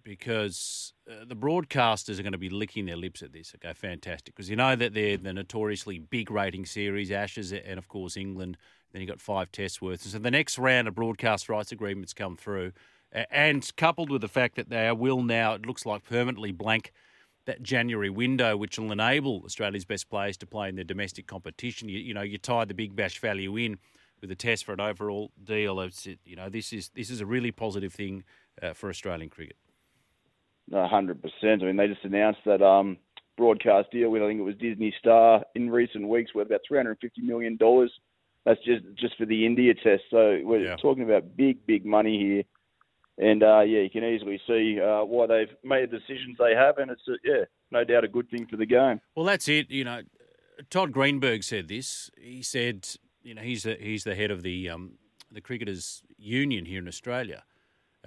[0.02, 3.54] because uh, the broadcasters are going to be licking their lips at this.
[3.54, 4.34] Okay, fantastic.
[4.34, 8.56] Because you know that they're the notoriously big rating series, Ashes, and of course England.
[8.92, 10.02] Then you've got five tests worth.
[10.02, 12.72] So the next round of broadcast rights agreements come through,
[13.12, 16.92] and coupled with the fact that they will now, it looks like permanently blank
[17.48, 21.88] that January window, which will enable Australia's best players to play in their domestic competition.
[21.88, 23.78] You, you know, you tie the big bash value in
[24.20, 25.80] with a test for an overall deal.
[25.80, 28.22] It's, you know, this is this is a really positive thing
[28.62, 29.56] uh, for Australian cricket.
[30.70, 31.62] Hundred percent.
[31.62, 32.98] I mean, they just announced that um,
[33.38, 36.76] broadcast deal with I think it was Disney Star in recent weeks worth about three
[36.78, 37.90] hundred fifty million dollars.
[38.44, 40.02] That's just just for the India test.
[40.10, 40.76] So we're Yeah.
[40.76, 42.42] talking about big big money here.
[43.18, 46.78] And uh, yeah, you can easily see uh, why they've made the decisions they have,
[46.78, 49.00] and it's uh, yeah, no doubt a good thing for the game.
[49.16, 49.70] Well, that's it.
[49.70, 50.02] You know,
[50.70, 52.10] Todd Greenberg said this.
[52.16, 52.88] He said,
[53.22, 54.92] you know, he's the, he's the head of the um,
[55.32, 57.42] the cricketers union here in Australia,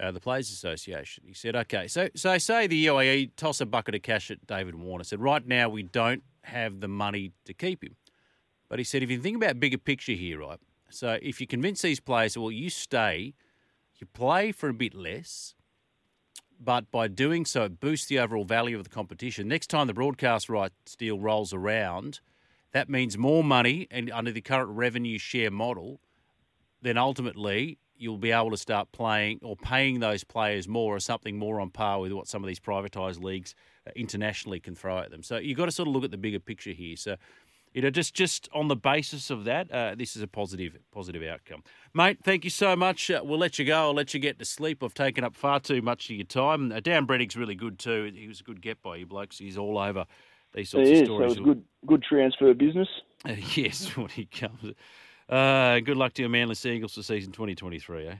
[0.02, 1.24] uh, the Players Association.
[1.26, 4.76] He said, okay, so so say the UAE toss a bucket of cash at David
[4.76, 5.04] Warner.
[5.04, 7.96] Said right now we don't have the money to keep him,
[8.70, 10.58] but he said if you think about bigger picture here, right?
[10.88, 13.34] So if you convince these players, well, you stay,
[14.02, 15.54] you play for a bit less
[16.64, 19.48] but by doing so, it boosts the overall value of the competition.
[19.48, 22.20] Next time the broadcast rights deal rolls around,
[22.72, 26.00] that means more money, and under the current revenue share model,
[26.80, 31.38] then ultimately you'll be able to start playing or paying those players more or something
[31.38, 33.54] more on par with what some of these privatised leagues
[33.86, 35.22] uh, internationally can throw at them.
[35.22, 36.96] So you've got to sort of look at the bigger picture here.
[36.96, 37.16] So,
[37.74, 41.22] you know, just just on the basis of that, uh, this is a positive positive
[41.22, 41.62] outcome,
[41.94, 42.18] mate.
[42.22, 43.10] Thank you so much.
[43.10, 43.76] Uh, we'll let you go.
[43.76, 44.82] I'll let you get to sleep.
[44.82, 46.72] I've taken up far too much of your time.
[46.72, 48.12] Uh, Dan Brennick's really good too.
[48.14, 49.38] He was a good get by you blokes.
[49.38, 50.04] He's all over
[50.54, 51.08] these sorts It of is.
[51.08, 51.32] So stories.
[51.32, 52.88] it's good good transfer business.
[53.24, 54.74] Uh, yes, when he comes.
[55.28, 58.14] Uh, good luck to your Manly Seagulls for season 2023, eh?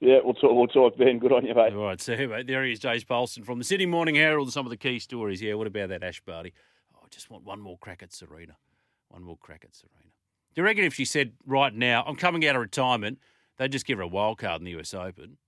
[0.00, 0.52] Yeah, we'll talk.
[0.54, 1.18] We'll talk, Ben.
[1.18, 1.74] Good on you, mate.
[1.74, 4.50] All right, so mate, there he is, Jace Bolston from the Sydney Morning Herald.
[4.52, 5.42] Some of the key stories.
[5.42, 6.54] Yeah, what about that Ash Barty?
[7.14, 8.56] Just want one more crack at Serena.
[9.08, 10.10] One more crack at Serena.
[10.54, 13.18] Do you reckon if she said right now, I'm coming out of retirement,
[13.56, 15.38] they'd just give her a wild card in the US Open?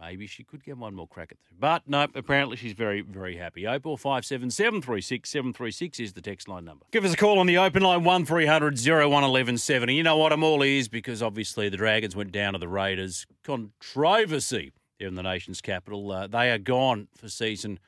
[0.00, 1.58] Maybe she could get one more crack at it.
[1.58, 3.66] But no, apparently she's very, very happy.
[3.66, 6.86] Opal 577 736 736 is the text line number.
[6.92, 9.94] Give us a call on the open line 1300 01 1170.
[9.94, 10.32] You know what?
[10.32, 13.26] I'm all ears because obviously the Dragons went down to the Raiders.
[13.42, 16.10] Controversy there in the nation's capital.
[16.12, 17.80] Uh, they are gone for season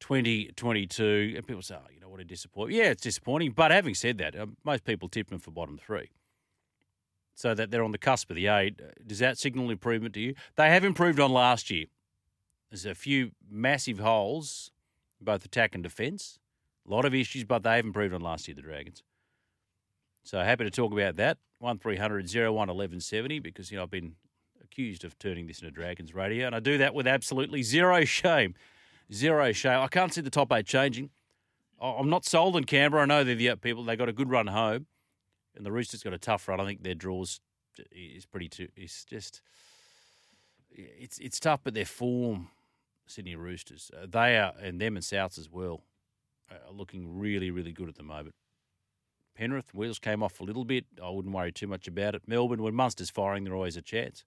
[0.00, 1.34] 2022.
[1.36, 2.82] And people say, oh, you know what a disappointment.
[2.82, 3.52] Yeah, it's disappointing.
[3.52, 6.10] But having said that, uh, most people tipped them for bottom three.
[7.34, 8.80] So that they're on the cusp of the eight.
[8.82, 10.34] Uh, Does that signal improvement to you?
[10.56, 11.86] They have improved on last year.
[12.70, 14.70] There's a few massive holes,
[15.20, 16.38] both attack and defence.
[16.86, 19.02] A lot of issues, but they have improved on last year, the Dragons.
[20.22, 21.38] So happy to talk about that.
[21.58, 24.14] 1300 01 1170 because, you know, I've been
[24.62, 28.54] accused of turning this into Dragons radio, and I do that with absolutely zero shame.
[29.12, 29.80] Zero shame.
[29.80, 31.10] I can't see the top eight changing.
[31.80, 33.02] I'm not sold on Canberra.
[33.02, 33.82] I know they're the people.
[33.84, 34.86] They got a good run home,
[35.56, 36.60] and the Roosters got a tough run.
[36.60, 37.40] I think their draws
[37.90, 38.48] is pretty.
[38.48, 39.40] Too, it's just
[40.70, 42.48] it's it's tough, but their form,
[43.06, 45.82] Sydney Roosters, uh, they are, and them and Souths as well,
[46.50, 48.34] are looking really really good at the moment.
[49.34, 50.84] Penrith wheels came off a little bit.
[51.02, 52.22] I wouldn't worry too much about it.
[52.26, 54.24] Melbourne, when Munster's firing, they're always a chance.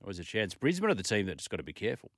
[0.00, 0.54] Always a chance.
[0.54, 2.12] Brisbane are the team that's got to be careful.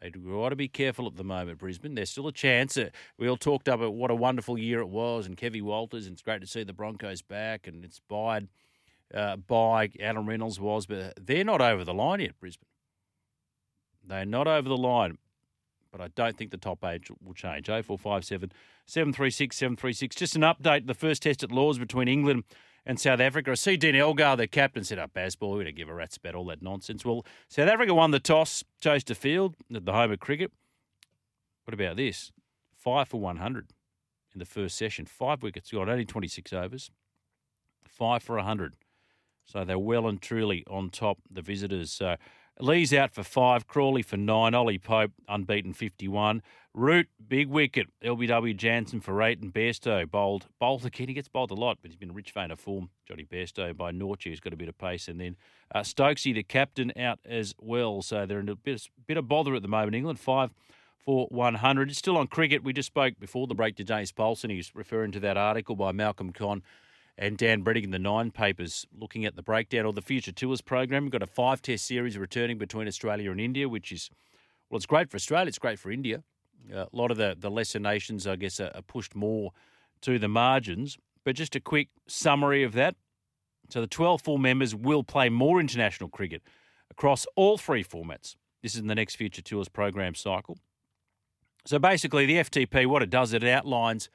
[0.00, 1.94] They got to be careful at the moment, Brisbane.
[1.94, 2.78] There's still a chance.
[3.18, 6.22] We all talked about what a wonderful year it was, and Kevy Walters, and it's
[6.22, 8.48] great to see the Broncos back, and inspired
[9.14, 12.68] uh, by Adam Reynolds was, but they're not over the line yet, Brisbane.
[14.06, 15.18] They're not over the line,
[15.90, 17.66] but I don't think the top eight will change.
[17.66, 18.52] 0457
[18.86, 20.16] 736 736.
[20.16, 20.86] Just an update.
[20.86, 22.44] The first test at Lord's between England
[22.86, 23.50] and South Africa.
[23.50, 26.36] I see Dean Elgar, their captain, said, oh, Bazball, we don't give a rat's about
[26.36, 27.04] all that nonsense.
[27.04, 30.52] Well, South Africa won the toss, chose to field at the home of cricket.
[31.64, 32.30] What about this?
[32.76, 33.70] Five for 100
[34.32, 35.04] in the first session.
[35.04, 36.90] Five wickets got only 26 overs.
[37.88, 38.74] Five for 100.
[39.44, 41.92] So they're well and truly on top, the visitors.
[41.92, 42.16] So
[42.58, 46.42] Lees out for five, Crawley for nine, Ollie Pope unbeaten 51.
[46.76, 50.44] Root, big wicket, LBW Jansen for eight, and Bairstow bowled.
[50.60, 52.90] Bowled again, he gets bowled a lot, but he's been a rich vein of form.
[53.08, 55.08] Jonny Bairstow by Nortje, who's got a bit of pace.
[55.08, 55.36] And then
[55.74, 58.02] uh, Stokesy, the captain, out as well.
[58.02, 59.94] So they're in a bit, bit of bother at the moment.
[59.94, 60.50] England, five
[61.02, 61.88] for 100.
[61.88, 62.62] It's still on cricket.
[62.62, 64.50] We just spoke before the break to James Paulson.
[64.50, 66.62] He's referring to that article by Malcolm Conn
[67.16, 70.60] and Dan Brettig in the Nine Papers looking at the breakdown of the Future Tours
[70.60, 71.04] program.
[71.04, 74.10] We've got a five test series returning between Australia and India, which is,
[74.68, 76.22] well, it's great for Australia, it's great for India.
[76.74, 79.52] Uh, a lot of the, the lesser nations, I guess, are, are pushed more
[80.02, 80.98] to the margins.
[81.24, 82.94] But just a quick summary of that.
[83.68, 86.42] So the 12 full members will play more international cricket
[86.90, 88.36] across all three formats.
[88.62, 90.58] This is in the next Future Tours program cycle.
[91.64, 94.08] So basically, the FTP, what it does, it outlines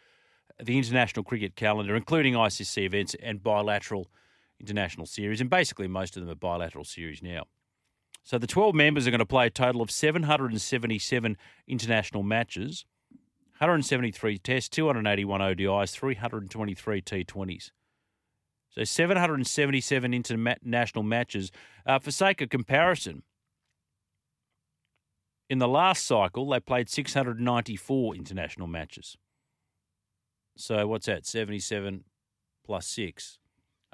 [0.61, 4.07] the international cricket calendar, including ICC events and bilateral
[4.59, 5.41] international series.
[5.41, 7.43] And basically, most of them are bilateral series now.
[8.23, 12.85] So the 12 members are going to play a total of 777 international matches,
[13.57, 17.71] 173 tests, 281 ODIs, 323 T20s.
[18.69, 21.51] So 777 international matches.
[21.85, 23.23] Uh, for sake of comparison,
[25.49, 29.17] In the last cycle, they played 694 international matches.
[30.55, 31.25] So what's that?
[31.25, 32.05] 77
[32.65, 33.37] plus 6,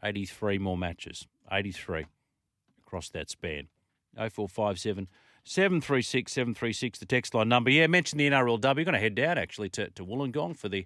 [0.03, 1.27] 83 more matches.
[1.51, 2.05] 83
[2.85, 3.69] across that span.
[4.17, 5.07] 0457
[5.43, 7.69] 736 736, the text line number.
[7.69, 8.63] Yeah, mention the NRLW.
[8.63, 10.85] You're going to head down actually to, to Wollongong for the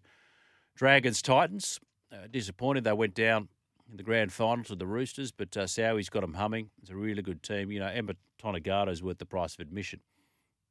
[0.76, 1.80] Dragons Titans.
[2.12, 3.48] Uh, disappointed they went down
[3.90, 6.70] in the grand final to the Roosters, but uh, Sowie's got them humming.
[6.82, 7.72] It's a really good team.
[7.72, 10.02] You know, Emma Tonegato's worth the price of admission.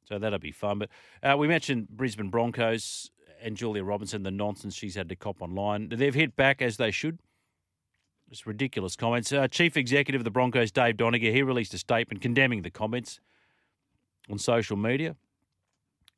[0.05, 0.79] So that'll be fun.
[0.79, 0.89] But
[1.21, 5.89] uh, we mentioned Brisbane Broncos and Julia Robinson, the nonsense she's had to cop online.
[5.89, 7.19] They've hit back as they should.
[8.31, 9.33] Just ridiculous comments.
[9.33, 13.19] Uh, Chief Executive of the Broncos, Dave Donaghy, he released a statement condemning the comments
[14.29, 15.17] on social media.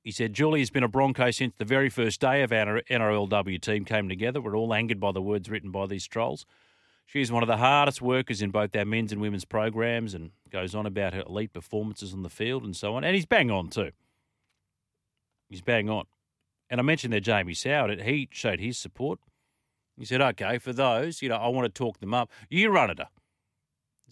[0.03, 3.59] He said, Julie has been a Bronco since the very first day of our NRLW
[3.59, 4.39] team came together.
[4.39, 6.45] We're all angered by the words written by these trolls.
[7.07, 10.29] She is one of the hardest workers in both our men's and women's programs and
[10.51, 13.03] goes on about her elite performances on the field and so on.
[13.03, 13.89] And he's bang on too.
[15.49, 16.05] He's bang on.
[16.69, 19.17] And I mentioned there Jamie Soward, he showed his support.
[19.97, 22.31] He said, okay, for those, you know, I want to talk them up.
[22.49, 22.99] You run it.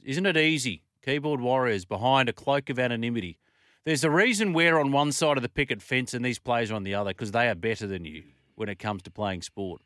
[0.03, 0.83] Isn't it easy?
[1.03, 3.39] Keyboard warriors behind a cloak of anonymity.
[3.83, 6.75] There's a reason we're on one side of the picket fence and these players are
[6.75, 8.23] on the other because they are better than you
[8.55, 9.81] when it comes to playing sport.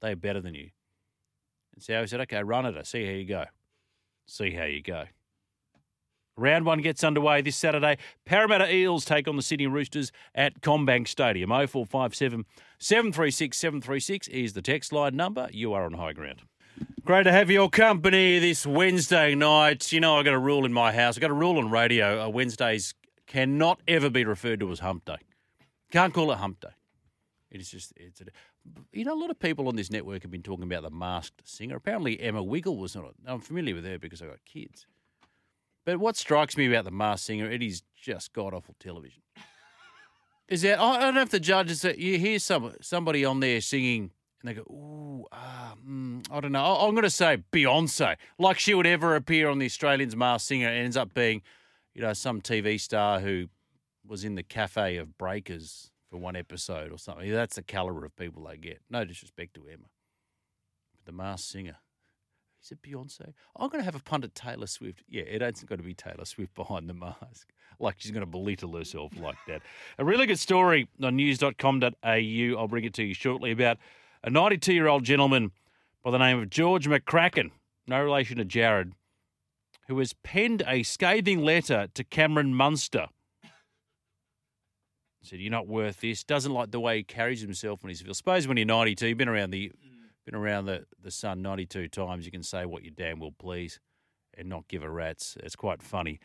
[0.00, 0.70] They are better than you.
[1.74, 2.86] And so I said, okay, run it.
[2.86, 3.44] See how you go.
[4.26, 5.04] See how you go.
[6.38, 7.98] Round one gets underway this Saturday.
[8.24, 11.50] Parramatta Eels take on the Sydney Roosters at CommBank Stadium.
[11.50, 12.46] 0457
[12.78, 15.48] 736 736 is the text line number.
[15.52, 16.42] You are on high ground.
[17.04, 19.90] Great to have your company this Wednesday night.
[19.90, 21.16] You know, I've got a rule in my house.
[21.16, 22.24] I've got a rule on radio.
[22.24, 22.94] Uh, Wednesdays
[23.26, 25.16] cannot ever be referred to as hump day.
[25.90, 26.68] Can't call it hump day.
[27.50, 28.26] It is just, it's a,
[28.92, 31.48] you know, a lot of people on this network have been talking about the masked
[31.48, 31.74] singer.
[31.74, 33.14] Apparently, Emma Wiggle was on it.
[33.26, 34.86] I'm familiar with her because I've got kids.
[35.88, 39.22] But what strikes me about the masked singer, it is just god awful television.
[40.46, 43.62] Is that I don't know if the judges that you hear some somebody on there
[43.62, 44.10] singing
[44.42, 46.62] and they go, ooh, mm, I don't know.
[46.62, 50.48] I- I'm going to say Beyonce, like she would ever appear on the Australian's Masked
[50.48, 50.68] Singer.
[50.68, 51.40] It ends up being,
[51.94, 53.46] you know, some TV star who
[54.06, 57.32] was in the cafe of Breakers for one episode or something.
[57.32, 58.82] That's the caliber of people they get.
[58.90, 59.88] No disrespect to Emma,
[60.94, 61.78] but the Masked Singer.
[62.68, 63.32] Is it Beyonce?
[63.56, 65.02] I'm going to have a punt at Taylor Swift.
[65.08, 67.48] Yeah, it ain't going to be Taylor Swift behind the mask.
[67.80, 69.62] Like she's going to belittle herself like that.
[69.98, 72.58] A really good story on news.com.au.
[72.58, 73.76] I'll bring it to you shortly about
[74.24, 75.52] a 92 year old gentleman
[76.02, 77.52] by the name of George McCracken,
[77.86, 78.94] no relation to Jared,
[79.86, 83.06] who has penned a scathing letter to Cameron Munster.
[85.22, 86.24] Said, You're not worth this.
[86.24, 88.02] Doesn't like the way he carries himself when he's.
[88.02, 89.70] I suppose when you're 92, you've been around the
[90.30, 93.80] been around the, the sun 92 times, you can say what you damn will please
[94.36, 95.38] and not give a rat's.
[95.40, 96.20] It's quite funny.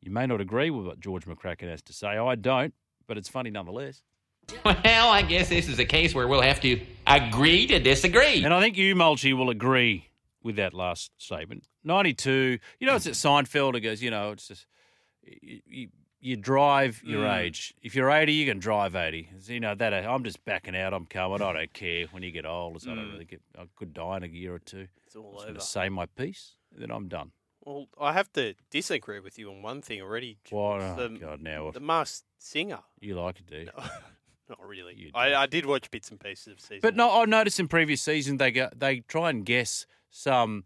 [0.00, 2.16] You may not agree with what George McCracken has to say.
[2.16, 2.72] I don't,
[3.06, 4.02] but it's funny nonetheless.
[4.64, 8.42] Well, I guess this is a case where we'll have to agree to disagree.
[8.42, 10.08] And I think you, Mulchy, will agree
[10.42, 11.68] with that last statement.
[11.84, 13.74] 92, you know, it's at Seinfeld.
[13.74, 14.66] It goes, you know, it's just,
[15.22, 15.88] you, you,
[16.22, 17.38] you drive your mm.
[17.40, 17.74] age.
[17.82, 19.28] If you're 80, you can drive 80.
[19.46, 20.94] You know, that I'm just backing out.
[20.94, 21.42] I'm coming.
[21.42, 22.80] I don't care when you get old.
[22.82, 23.12] I don't mm.
[23.12, 24.86] really get, I could die in a year or two.
[25.04, 25.60] It's all I'm over.
[25.60, 27.32] say my piece, then I'm done.
[27.64, 30.38] Well, I have to disagree with you on one thing already.
[30.50, 30.78] Why?
[30.80, 31.70] Oh, God, now.
[31.72, 32.80] the masked singer.
[33.00, 33.68] You like it, do you?
[34.48, 34.94] Not really.
[34.96, 35.34] You I.
[35.34, 36.80] I did watch bits and pieces of season.
[36.82, 40.64] But no, I noticed in previous seasons they go, they try and guess some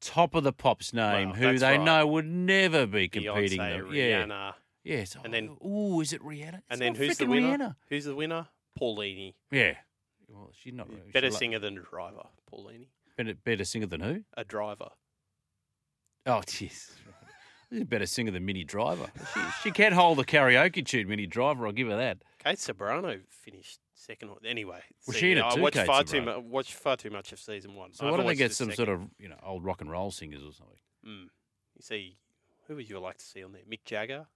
[0.00, 1.84] top of the pops name Well, who they right.
[1.84, 3.58] know would never be competing.
[3.58, 3.94] Beyonce, them.
[3.94, 4.54] Yeah, Rihanna,
[4.86, 5.16] yes.
[5.24, 6.62] And then- oh, is it Rihanna?
[6.70, 7.58] and then not who's the frickin' winner?
[7.58, 7.76] Rihanna.
[7.88, 8.48] Who's the winner?
[8.80, 9.34] Paulini.
[9.50, 9.74] Yeah.
[10.28, 12.26] Well, she's not she's Better like- singer than a driver.
[12.52, 12.88] Paulini.
[13.16, 14.24] Better, better singer than who?
[14.36, 14.88] A driver.
[16.26, 16.90] Oh, jeez.
[17.70, 19.06] She's a better singer than Minnie Driver.
[19.34, 21.66] She, she can hold the karaoke tune, Minnie Driver.
[21.66, 22.18] I'll give her that.
[22.38, 24.28] Kate Ceberano finished second.
[24.28, 26.24] or- Anyway, Was see, she in it I too, watched Kate far too Ceberano?
[26.36, 26.44] much.
[26.44, 27.92] Watched far too much of season one.
[27.92, 28.86] So I why don't they get the some second.
[28.86, 30.76] sort of you know old rock and roll singers or something?
[31.04, 31.22] Mm.
[31.22, 32.18] You see,
[32.68, 33.62] who would you like to see on there?
[33.68, 34.26] Mick Jagger.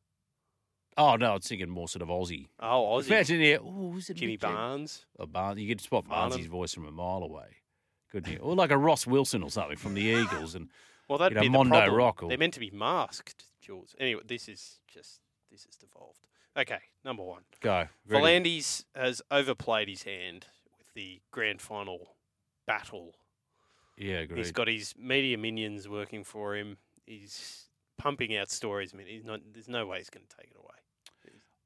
[0.97, 2.49] Oh no, I'm thinking more sort of Aussie.
[2.59, 3.07] Oh, Aussie.
[3.09, 3.57] Imagine yeah.
[3.63, 5.07] Oh, was it Jimmy Mick Barnes.
[5.19, 5.61] Oh, Barnes.
[5.61, 6.07] You could spot.
[6.09, 7.47] Barnes' voice from a mile away,
[8.11, 8.39] couldn't you?
[8.39, 10.55] Or like a Ross Wilson or something from the Eagles.
[10.55, 10.69] And
[11.09, 11.95] Well, that'd know, be the Mondo problem.
[11.97, 13.95] Rock or- They're meant to be masked, Jules.
[13.99, 15.21] Anyway, this is just
[15.51, 16.27] this is devolved.
[16.57, 17.43] Okay, number one.
[17.61, 17.87] go.
[18.07, 18.45] Very good.
[18.45, 22.17] V'landys has overplayed his hand with the grand final
[22.67, 23.15] battle.
[23.97, 24.39] Yeah, agreed.
[24.39, 26.79] He's got his media minions working for him.
[27.07, 27.67] He's
[28.01, 28.93] pumping out stories.
[28.95, 30.67] I mean, he's not, there's no way he's going to take it away.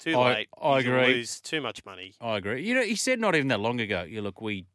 [0.01, 0.49] Too I- late.
[0.61, 1.07] I He's agree.
[1.15, 2.15] Lose too much money.
[2.21, 2.63] I agree.
[2.67, 4.05] You know, he said not even that long ago.
[4.07, 4.67] Yeah, look, we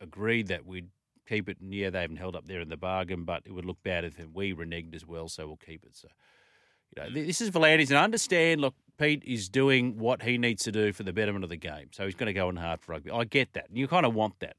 [0.00, 0.88] agreed that we'd
[1.26, 3.64] keep it, and yeah, they haven't held up there in the bargain, but it would
[3.64, 5.96] look bad if we reneged as well, so we'll keep it.
[5.96, 6.08] So,
[6.94, 8.60] you know, this is V'landys, and I understand.
[8.60, 11.88] Look, Pete is doing what he needs to do for the betterment of the game.
[11.92, 13.10] So he's going to go in hard for rugby.
[13.10, 13.66] I get that.
[13.72, 14.56] You kind of want that.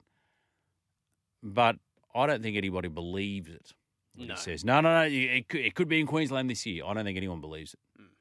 [1.42, 1.78] But
[2.14, 3.74] I don't think anybody believes it.
[4.18, 4.34] No.
[4.34, 6.84] He says, no, no, no, it could, it could be in Queensland this year.
[6.86, 7.80] I don't think anyone believes it.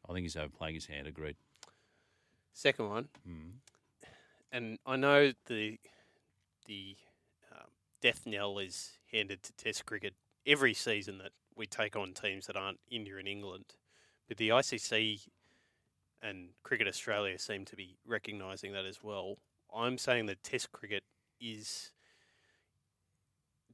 [0.08, 1.06] I think he's overplaying his hand.
[1.06, 1.36] Agreed.
[2.52, 3.50] Second one, Mm.
[4.52, 5.78] and I know the
[6.66, 6.96] the
[7.52, 7.66] um,
[8.00, 10.14] death knell is handed to Test cricket
[10.46, 13.64] every season that we take on teams that aren't India and England,
[14.28, 15.28] but the ICC
[16.22, 19.36] and Cricket Australia seem to be recognising that as well.
[19.74, 21.04] I'm saying that Test cricket
[21.40, 21.90] is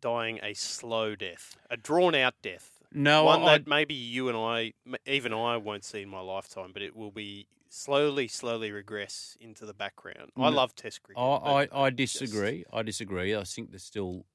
[0.03, 2.81] dying a slow death, a drawn out death.
[2.93, 4.75] No, one I- that maybe you and I,
[5.07, 9.65] even I, won't see in my lifetime, but it will be slowly, slowly regress into
[9.65, 10.31] the background.
[10.37, 11.19] I No, love Test cricket.
[11.23, 12.65] I, but I, I just- disagree.
[12.71, 13.35] I disagree.
[13.35, 14.27] I think there's still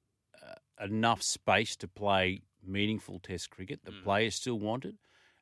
[0.41, 3.81] uh, enough space to play meaningful Test cricket.
[3.85, 4.03] The Mm.
[4.03, 4.95] players still want it.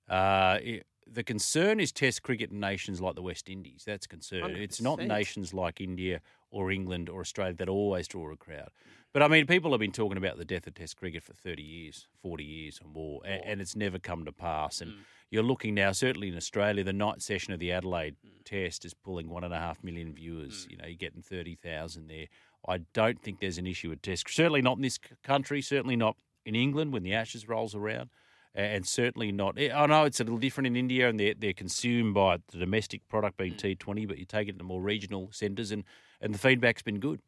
[0.10, 0.86] Uh, it.
[1.08, 3.84] The concern is Test cricket in nations like the West Indies.
[3.86, 4.56] That's a concern.
[4.56, 6.20] It's not nations like India
[6.50, 8.70] or England or Australia that always draw a crowd.
[9.16, 11.64] But I mean, people have been talking about the death of Test cricket for 30
[11.64, 14.82] years, 40 years or more, a- and, it's never come to pass.
[14.82, 14.98] And mm.
[15.32, 18.44] you're looking now, certainly in Australia, the night session of the Adelaide mm.
[18.44, 20.66] Test is pulling one and a half million viewers.
[20.66, 20.72] Mm.
[20.72, 22.26] You know, you're getting 30,000 there.
[22.68, 24.30] I don't think there's an issue with Test.
[24.30, 25.62] Certainly not in this country.
[25.62, 28.10] Certainly not in England when the Ashes rolls around.
[28.54, 29.58] And certainly not.
[29.58, 32.58] Eh, I know it's a little different in India, and they're, they're consumed by the
[32.58, 35.86] domestic product being T20, but you take it to more regional centres, and,
[36.20, 37.22] and the feedback's been good.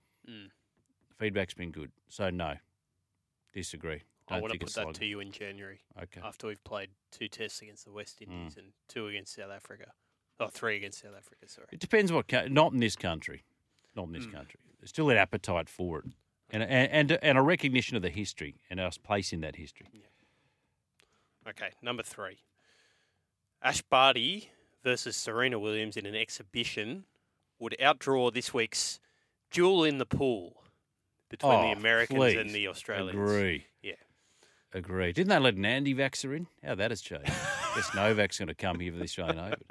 [1.18, 1.20] Mm.
[1.20, 1.92] Feedback's been good.
[2.10, 2.56] So, no,
[3.54, 4.04] disagree.
[4.30, 6.20] I Don't want to put that to you in January Okay.
[6.24, 8.58] after we've played two tests against the West Indies Mm.
[8.58, 9.94] and two against South Africa.
[10.40, 11.68] Oh, three against South Africa, sorry.
[11.72, 12.32] It depends what.
[12.52, 13.44] Not in this country.
[13.96, 14.32] Not in this Hmm.
[14.34, 14.60] country.
[14.80, 16.06] There's still an appetite for it,
[16.52, 19.88] and and and, and a recognition of the history and our place in that history.
[21.48, 22.40] Okay, number three.
[23.62, 24.52] Ash Barty
[24.84, 27.06] versus Serena Williams in an exhibition
[27.58, 29.00] would outdraw this week's
[29.50, 30.64] duel in the pool
[31.30, 33.12] between Oh, the Americans and the Australians.
[33.12, 33.66] Agree.
[33.82, 33.94] Yeah.
[34.74, 35.14] Agree.
[35.14, 36.48] Didn't they let an anti-vaxxer in?
[36.64, 37.26] How that has changed.
[37.76, 39.64] Guess Novak's going to come here for the Australian Open.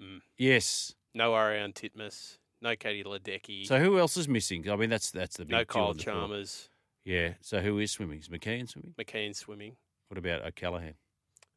[0.00, 0.20] Mm.
[0.38, 0.94] Yes.
[1.14, 4.68] No Ariane Titmus, no Katie Ledecky, So who else is missing?
[4.70, 6.12] I mean, that's that's the big no Kyle in the pool.
[6.14, 6.68] Chalmers,
[7.04, 7.34] Yeah.
[7.40, 8.18] So who is swimming?
[8.18, 8.94] Is McKeon swimming?
[8.98, 9.76] McKean swimming.
[10.08, 10.94] What about O'Callaghan?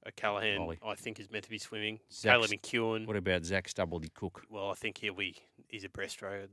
[0.08, 0.80] O'Callaghan, Molly.
[0.86, 2.00] I think, is meant to be swimming.
[2.12, 3.06] Zach's- Kaylee McKeown.
[3.06, 4.44] What about Zac Stubblety-Cook?
[4.50, 5.36] Well, I think he'll be.
[5.68, 6.48] He's a breaststroke.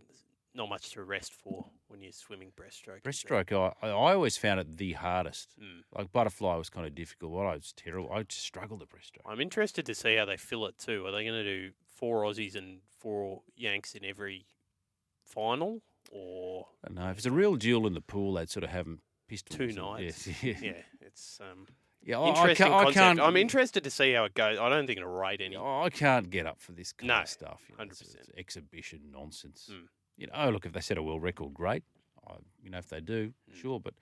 [0.56, 3.02] Not much to rest for when you're swimming breaststroke.
[3.02, 3.52] Breaststroke,
[3.82, 5.50] I, I always found it the hardest.
[5.62, 5.82] Mm.
[5.96, 7.32] Like butterfly was kind of difficult.
[7.32, 8.10] Well, I was terrible.
[8.10, 9.30] I just struggled at breaststroke.
[9.30, 11.04] I'm interested to see how they fill it too.
[11.06, 14.46] Are they going to do four Aussies and four Yanks in every
[15.24, 17.10] final, or I don't know.
[17.10, 19.58] If it's a real duel in the pool, they'd sort of have them pistols.
[19.58, 20.26] two nights?
[20.26, 20.54] Yes, yeah.
[20.62, 21.66] yeah, it's um,
[22.02, 22.94] Yeah, I- can't- I concept.
[22.94, 24.58] can't- I'm interested to see how it goes.
[24.58, 25.56] I don't think it'll rate any.
[25.56, 27.60] I can't get up for this kind No, of stuff.
[27.68, 27.90] you know, 100%.
[28.14, 29.68] it's exhibition nonsense.
[29.72, 29.88] Mm.
[30.16, 31.82] You know, oh, look, if they set a world record, great.
[32.26, 33.54] I, you know, if they do, Mm.
[33.60, 33.80] sure.
[33.80, 33.94] But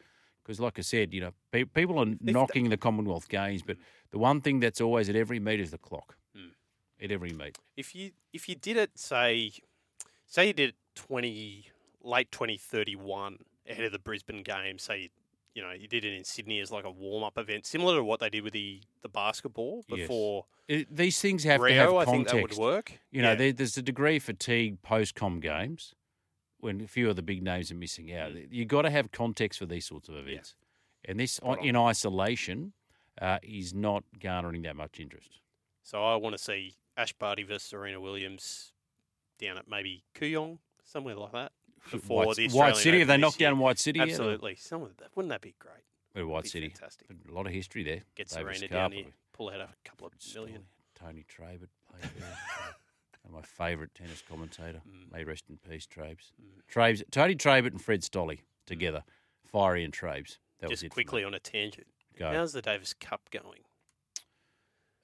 [0.42, 3.76] because, like I said, you know, pe- people are they- knocking the Commonwealth Games, but
[4.10, 6.16] the one thing that's always at every meet is the clock.
[6.36, 6.50] Mm.
[7.02, 7.58] At every meet.
[7.76, 9.52] If you if you did it, say,
[10.26, 11.70] say you did it twenty
[12.02, 13.38] late twenty thirty one
[13.68, 14.78] ahead of the Brisbane game.
[14.78, 15.08] Say you,
[15.54, 18.04] you know you did it in Sydney as like a warm up event, similar to
[18.04, 20.00] what they did with the the basketball Yes.
[20.00, 21.74] before It, these things have Rio.
[21.74, 22.32] to have I context.
[22.34, 22.92] think that would work.
[23.10, 23.34] You know, Yeah.
[23.36, 25.94] there, there's a degree of fatigue post com games
[26.64, 28.32] when a few of the big names are missing out.
[28.50, 30.54] You've got to have context for these sorts of events.
[31.04, 31.64] And this, Spot on.
[31.64, 32.72] in isolation,
[33.20, 35.40] uh, is not garnering that much interest.
[35.82, 38.72] So I want to see Ash Barty versus Serena Williams
[39.38, 41.52] down at maybe Kooyong, somewhere like that.
[41.90, 43.58] Before White, the White City, have they Open knocked down.
[43.58, 44.00] White City?
[44.00, 44.56] Absolutely.
[44.56, 45.08] Some of that.
[45.14, 46.26] Wouldn't that be great?
[46.26, 46.68] White Be City.
[46.70, 47.08] fantastic.
[47.28, 48.00] A lot of history there.
[48.14, 49.04] Get David Serena down here,
[49.34, 50.62] pull out a couple of million.
[50.94, 52.38] Tony Trabert played there.
[53.24, 54.82] And my favourite tennis commentator.
[54.88, 55.12] Mm.
[55.12, 56.32] May rest in peace, Trabes.
[56.70, 59.02] Trabes, Tony Trabert and Fred Stolle together.
[59.50, 60.38] Fiery and Trabes.
[60.60, 61.86] That was Just it quickly on a tangent.
[62.18, 62.30] Go.
[62.30, 63.60] How's the Davis Cup going?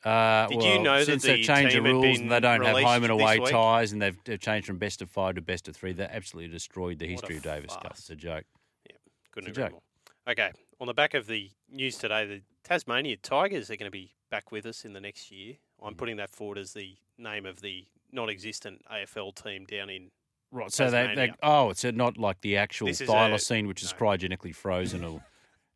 [0.04, 2.64] Uh, Did you well, know that since the they've changed the rules and they don't
[2.64, 3.50] have home and away week?
[3.50, 6.50] ties and they've, they've changed from best of five to best of three, they absolutely
[6.50, 7.82] destroyed the history of Davis Cup.
[7.82, 7.98] farce.
[7.98, 8.44] It's a joke.
[8.88, 8.96] Yeah,
[9.30, 9.82] Couldn't It's agree more.
[10.28, 14.14] Okay, on the back of the news today, the Tasmania Tigers are going to be
[14.30, 15.56] back with us in the next year.
[15.82, 20.10] I'm putting that forward as the name of the non-existent AFL team down in.
[20.52, 23.82] Right, so they, they oh, it's not like the actual This is a- thylacine, which
[23.84, 23.98] is no.
[23.98, 25.22] cryogenically frozen, or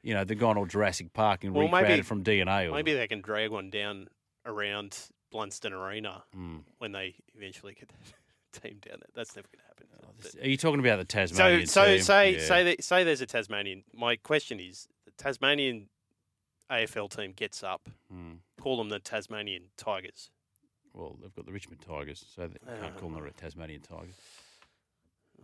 [0.02, 2.68] you know, they've gone all Jurassic Park and Well, maybe- from DNA.
[2.68, 4.08] Or, Maybe they can drag one down
[4.44, 4.98] around
[5.32, 6.64] Blundstone Arena Mm.
[6.78, 7.88] when they eventually get
[8.52, 9.08] the team down there.
[9.14, 9.86] That's never going to happen.
[10.20, 12.02] But- Are you talking about the so, Tasmanian so team?
[12.02, 12.38] say Yeah.
[12.40, 13.84] say that, say there's a Tasmanian.
[13.94, 15.88] My question is, the Tasmanian
[16.70, 17.88] AFL team gets up.
[18.12, 18.38] Mm.
[18.60, 20.30] Call them the Tasmanian Tigers.
[20.94, 22.98] Well, they've got the Richmond Tigers, so they can't ah.
[22.98, 24.14] call them the Tasmanian Tigers.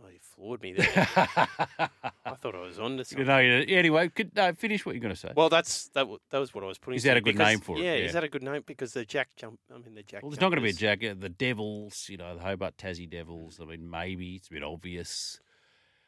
[0.03, 0.87] Oh, you floored me there.
[0.87, 3.27] I thought I was on to You something.
[3.27, 5.31] know, anyway, could, no, finish what you're going to say.
[5.35, 6.01] Well, that's that.
[6.01, 6.95] w- That was what I was putting.
[6.95, 7.83] Is that a good because- name for it?
[7.83, 8.05] Yeah, Yeah.
[8.05, 8.63] is that a good name?
[8.65, 9.59] Because the Jack jump.
[9.69, 10.23] I mean, the Jack.
[10.23, 11.19] Well, there's not going to be a jacket.
[11.21, 13.59] The Devils, you know, the Hobart Tassie Devils.
[13.61, 15.39] I mean, maybe it's a bit obvious.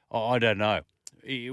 [0.09, 0.81] Oh, I don't know.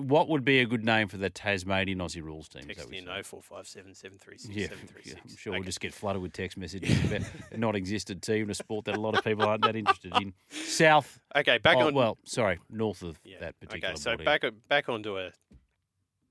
[0.00, 2.62] What would be a good name for the Tasmanian Aussie rules team?
[2.62, 5.20] is that Text what in you're 0457 736 Yeah, 736.
[5.30, 8.86] I'm sure we'll just get flooded with text messages about a non-existent team, a sport
[8.86, 10.32] that a lot of people aren't that interested in.
[10.50, 11.20] South.
[11.36, 11.94] Okay, back oh, on.
[11.94, 13.92] Well, sorry, north of Yeah, that particular.
[13.92, 14.24] Okay, so body.
[14.24, 15.26] back back onto a,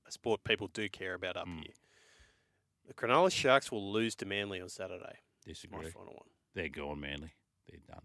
[0.06, 1.62] a sport people do care about up Mm.
[1.64, 1.74] here.
[2.88, 5.04] The Cronulla Sharks will lose to Manly on Saturday.
[5.46, 5.90] My Disagree.
[5.90, 6.28] final one.
[6.54, 7.30] They're gone, Manly.
[7.68, 8.02] They're done.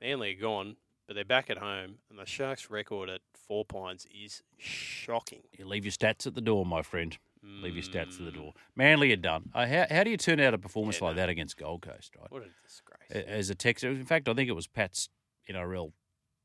[0.00, 0.76] Manly are gone,
[1.06, 5.42] but they're back at home, and the Sharks' record at Four Pines is shocking.
[5.58, 7.16] You leave your stats at the door, my friend.
[7.44, 8.18] Leave your stats Mm.
[8.20, 8.54] at the door.
[8.76, 9.50] Manly are done.
[9.52, 11.22] Uh, how, how do you turn out a performance Yeah, like no.
[11.22, 12.30] that against Gold Coast, right?
[12.30, 13.10] What a disgrace.
[13.26, 15.08] As a texter, in fact, I think it was Pat's
[15.50, 15.92] NRL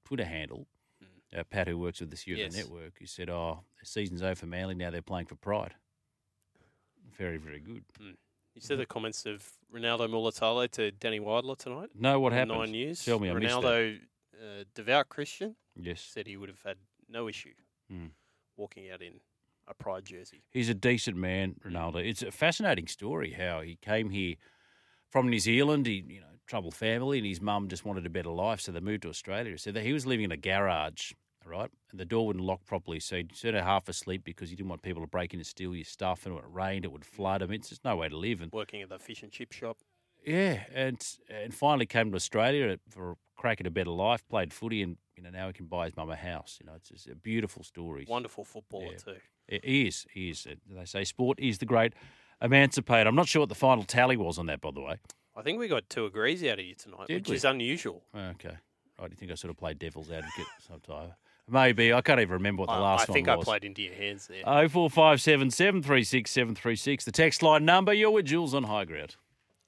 [0.05, 0.65] Twitter handle,
[1.35, 2.37] uh, Pat, who works with the Mm.
[2.37, 2.55] Yes.
[2.55, 4.73] Network, who said, "Oh, the season's over for Manly.
[4.73, 5.75] Now they're playing for Pride."
[7.15, 7.83] Very, very good.
[7.99, 11.89] You said the comments of Ronaldo Mulitalo to Danny Weidler tonight?
[11.93, 12.57] No, what happened?
[12.59, 13.03] Nine years.
[13.05, 13.33] Tell me, I.
[13.33, 13.99] Ronaldo,
[14.41, 16.01] uh, devout Christian, Yes.
[16.01, 16.77] said he would have had
[17.09, 17.53] no issue
[17.91, 18.11] Mm.
[18.57, 19.21] walking out in
[19.67, 20.43] a Pride jersey.
[20.51, 22.05] He's a decent man, Ronaldo.
[22.07, 24.35] It's a fascinating story how he came here
[25.09, 25.85] from New Zealand.
[25.85, 28.79] He, you know, troubled family, and his mum just wanted a better life, so they
[28.79, 29.51] moved to Australia.
[29.51, 31.11] He said that he was living in a garage,
[31.45, 34.55] right, and the door wouldn't lock properly, so he'd sort of half asleep because he
[34.55, 36.25] didn't want people to break in and steal your stuff.
[36.25, 37.41] And when it rained, it would flood.
[37.43, 38.41] I mean, it's just no way to live.
[38.41, 39.77] And Working at the fish and chip shop.
[40.27, 44.27] Yeah, and and finally came to Australia for a crack at a better life.
[44.29, 46.57] Played footy, and you know now he can buy his mum a house.
[46.61, 48.05] You know, it's just a beautiful story.
[48.07, 48.97] Wonderful footballer Yeah.
[48.97, 49.15] too.
[49.63, 50.05] He is.
[50.11, 50.45] He is.
[50.69, 51.93] They say sport is the great
[52.41, 53.07] emancipator.
[53.09, 54.97] I'm not sure what the final tally was on that, by the way.
[55.35, 57.35] I think we got two agrees out of you tonight, Did which we?
[57.37, 58.03] is unusual.
[58.15, 58.57] Okay.
[58.99, 59.09] Right.
[59.11, 61.13] You think I sort of played devil's advocate sometime?
[61.49, 61.93] Maybe.
[61.93, 63.09] I can't even remember what the last one was.
[63.09, 64.41] I think I played into your hands there.
[64.45, 67.05] Oh four five seven seven three six seven three six.
[67.05, 67.93] The text line number.
[67.93, 69.15] You're with Jules on High Ground.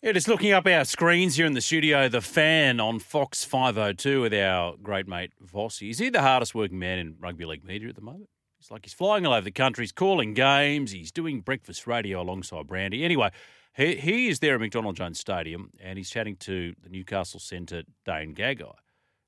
[0.02, 2.08] Yeah, just looking up our screens here in the studio.
[2.08, 5.90] The fan on Fox 502 with our great mate Vossi.
[5.90, 8.30] Is he the hardest working man in rugby league media at the moment?
[8.62, 9.84] It's like he's flying all over the country.
[9.84, 10.92] He's calling games.
[10.92, 13.04] He's doing breakfast radio alongside Brandy.
[13.04, 13.30] Anyway,
[13.76, 17.84] he, he is there at McDonald Jones Stadium and he's chatting to the Newcastle centre,
[18.06, 18.72] Dane Gagai.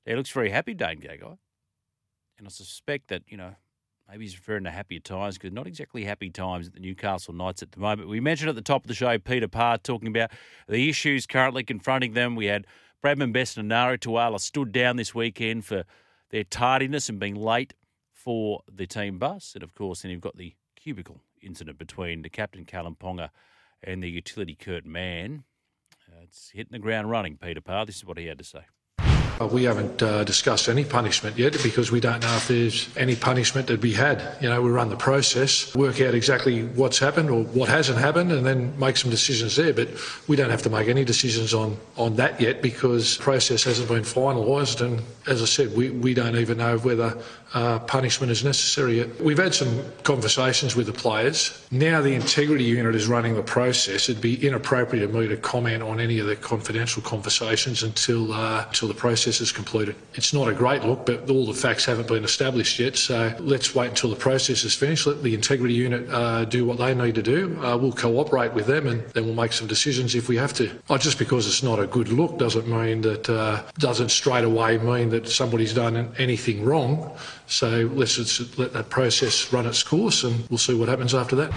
[0.06, 1.36] He looks very happy, Dane Gagai.
[2.38, 3.56] And I suspect that, you know,
[4.12, 7.62] maybe he's referring to happier times because not exactly happy times at the Newcastle Knights
[7.62, 8.10] at the moment.
[8.10, 10.30] We mentioned at the top of the show Peter Parr talking about
[10.68, 12.36] the issues currently confronting them.
[12.36, 12.66] We had
[13.02, 15.84] Bradman Best and Enari Tuala stood down this weekend for
[16.28, 17.72] their tardiness and being late
[18.12, 19.52] for the team bus.
[19.54, 23.30] And of course, then you've got the cubicle incident between the captain Kalyn Ponga
[23.82, 25.44] and the utility Kurt Mann.
[26.06, 27.86] Uh, it's hitting the ground running, Peter Parr.
[27.86, 28.64] This is what he had to say.
[29.46, 33.66] We haven't uh, discussed any punishment yet because we don't know if there's any punishment
[33.68, 34.36] that we had.
[34.40, 38.32] You know, we run the process, work out exactly what's happened or what hasn't happened,
[38.32, 39.72] and then make some decisions there.
[39.72, 39.88] But
[40.28, 43.88] we don't have to make any decisions on, on that yet because the process hasn't
[43.88, 44.80] been finalised.
[44.80, 47.18] And as I said, we, we don't even know whether
[47.54, 49.04] uh, punishment is necessary.
[49.20, 51.66] We've had some conversations with the players.
[51.70, 54.08] Now the integrity unit is running the process.
[54.08, 58.64] It'd be inappropriate of me to comment on any of the confidential conversations until uh,
[58.66, 59.96] until the process is completed.
[60.14, 62.96] It's not a great look, but all the facts haven't been established yet.
[62.96, 65.06] So let's wait until the process is finished.
[65.06, 67.58] Let the integrity unit uh, do what they need to do.
[67.62, 70.70] Uh, we'll cooperate with them, and then we'll make some decisions if we have to.
[70.88, 74.78] Oh, just because it's not a good look doesn't mean that uh, doesn't straight away
[74.78, 77.16] mean that somebody's done anything wrong.
[77.52, 81.36] So let's just let that process run its course, and we'll see what happens after
[81.36, 81.52] that.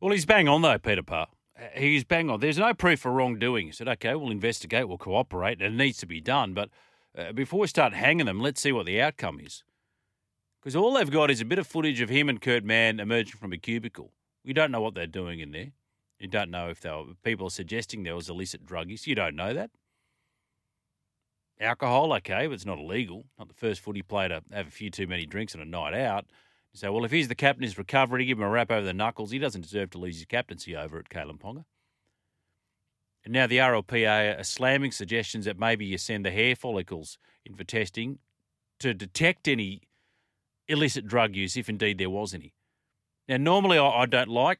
[0.00, 1.26] Well, he's bang on though, Peter Parr.
[1.74, 2.38] He's bang on.
[2.38, 3.66] There's no proof of wrongdoing.
[3.66, 4.86] He said, "Okay, we'll investigate.
[4.88, 6.70] We'll cooperate, and it needs to be done." But
[7.18, 9.64] uh, before we start hanging them, let's see what the outcome is.
[10.60, 13.36] Because all they've got is a bit of footage of him and Kurt Mann emerging
[13.36, 14.12] from a cubicle.
[14.44, 15.72] We don't know what they're doing in there.
[16.20, 19.06] You don't know if they were, people are suggesting there was illicit drug use.
[19.08, 19.70] You don't know that.
[21.60, 23.24] Alcohol, okay, but it's not illegal.
[23.38, 25.94] Not the first footy player to have a few too many drinks on a night
[25.94, 26.26] out.
[26.72, 28.92] You say, well, if he's the captain, he's recovering, give him a rap over the
[28.92, 29.30] knuckles.
[29.30, 31.64] He doesn't deserve to lose his captaincy over at Kalyn Ponga.
[33.24, 37.54] And now the RLPA are slamming suggestions that maybe you send the hair follicles in
[37.54, 38.18] for testing
[38.80, 39.82] to detect any
[40.68, 42.52] illicit drug use, if indeed there was any.
[43.28, 44.58] Now, normally I, don't like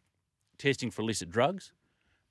[0.57, 1.73] testing for illicit drugs,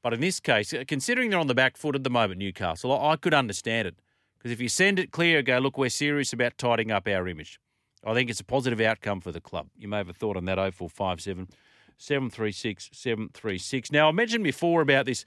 [0.01, 3.15] but in this case, considering they're on the back foot at the moment, Newcastle, I
[3.15, 3.95] could understand it.
[4.43, 7.61] Because if you send it clear, go, look, we're serious about tidying up our image.
[8.05, 9.67] I think it's a positive outcome for the club.
[9.77, 11.47] You may have a thought on that 0457
[11.97, 13.91] 736 736.
[13.93, 15.23] Now, I mentioned before about this,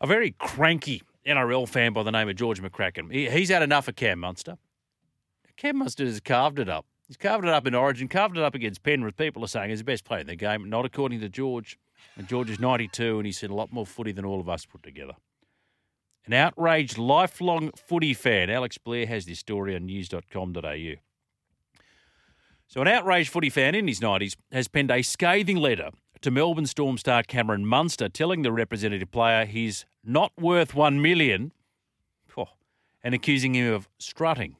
[0.00, 3.12] a very cranky NRL fan by the name of George McCracken.
[3.12, 4.58] He, he's had enough of Cam Munster.
[5.56, 6.84] Cam Munster has carved it up.
[7.06, 9.16] He's carved it up in Origin, carved it up against Penrith.
[9.16, 11.78] People are saying he's the best player in the game, not according to George.
[12.16, 14.66] And George is 92 and he's seen a lot more footy than all of us
[14.66, 15.14] put together.
[16.28, 20.92] An outraged lifelong footy fan, Alex Blair, has this story on news.com.au.
[22.66, 25.88] So, an outraged footy fan in his 90s has penned a scathing letter
[26.20, 31.52] to Melbourne Storm star Cameron Munster, telling the representative player he's not worth one million,
[33.02, 34.56] and accusing him of strutting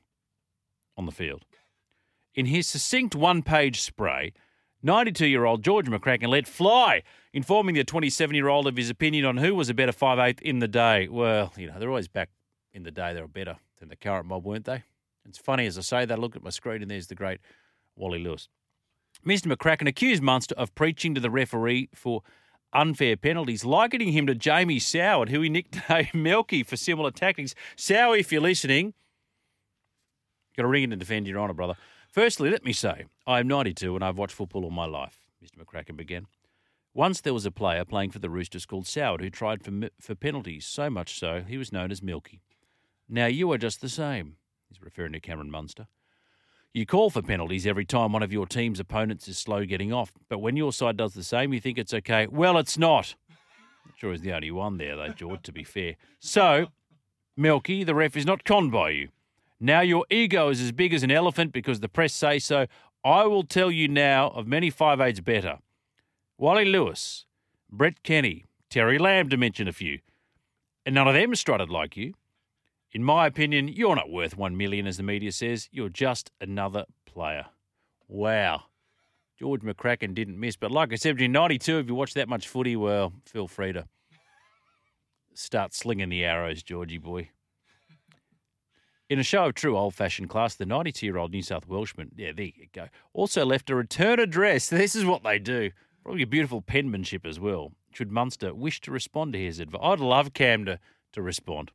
[0.97, 1.45] on the field.
[2.35, 4.33] In his succinct one-page spray,
[4.85, 7.03] 92-year-old George McCracken let fly,
[7.33, 11.09] informing the 27-year-old of his opinion on who was a better 5'8 in the day.
[11.09, 12.31] Well, you know, they're always back
[12.73, 13.13] in the day.
[13.13, 14.85] They were better than the current mob, weren't they?
[15.29, 16.19] It's funny as I say that.
[16.19, 17.41] I look at my screen and there's the great
[17.97, 18.49] Wally Lewis.
[19.27, 19.53] Mr.
[19.53, 22.23] McCracken accused Munster of preaching to the referee for
[22.73, 27.55] unfair penalties, likening him to Jamie Soward, who he nicknamed Melky for similar tactics.
[27.77, 28.95] Soward, if you're listening,
[30.57, 31.77] got to ring in to defend your honour, brother.
[32.11, 35.63] Firstly, let me say, I am 92 and I've watched football all my life, Mr.
[35.63, 36.27] McCracken began.
[36.95, 40.15] Once there was a player playing for the Roosters called Soward who tried for, for
[40.15, 42.41] penalties, so much so he was known as Milky.
[43.09, 44.37] Now you are just the same,
[44.69, 45.87] he's referring to Cameron Munster.
[46.73, 50.13] You call for penalties every time one of your team's opponents is slow getting off,
[50.29, 52.27] but when your side does the same, you think it's okay.
[52.27, 53.15] Well, it's not.
[53.87, 55.97] Not sure he's the only one there, though, George, to be fair.
[56.21, 56.69] So,
[57.37, 59.09] Milky, the ref is not conned by you.
[59.61, 62.67] Now your ego is as big as an elephant because the press say so.
[63.05, 65.59] I will tell you now of many five eights better.
[66.37, 67.27] Wally Lewis,
[67.71, 69.99] Brett Kenny, Terry Lamb, to mention a few.
[70.87, 72.15] And none of them strutted like you.
[72.93, 75.69] In my opinion, you're not worth one million, as the media says.
[75.71, 77.47] You're just another player.
[78.07, 78.65] Wow.
[79.39, 80.57] George McCracken didn't miss.
[80.57, 83.73] But like I said, in 92, if you watch that much footy, well, feel free
[83.73, 83.87] to
[85.35, 87.31] start slinging the arrows, Georgie boy.
[89.09, 92.11] In a show of true old fashioned class, the 92 year old New South Welshman,
[92.17, 94.69] yeah, there you go, also left a return address.
[94.79, 95.71] This is what they do.
[96.03, 97.73] Probably a beautiful penmanship as well.
[97.93, 99.81] Should Munster wish to respond to his advice?
[99.83, 100.79] I'd love Cam to,
[101.13, 101.73] to respond.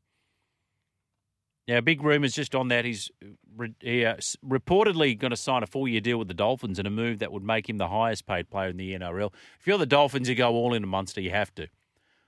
[1.67, 2.83] Now, big rumours just on that.
[2.83, 3.09] He's
[3.55, 6.85] re- he, uh, reportedly going to sign a four year deal with the Dolphins in
[6.85, 9.31] a move that would make him the highest paid player in the NRL.
[9.59, 11.21] If you're the Dolphins, you go all in a Munster.
[11.21, 11.67] You have to.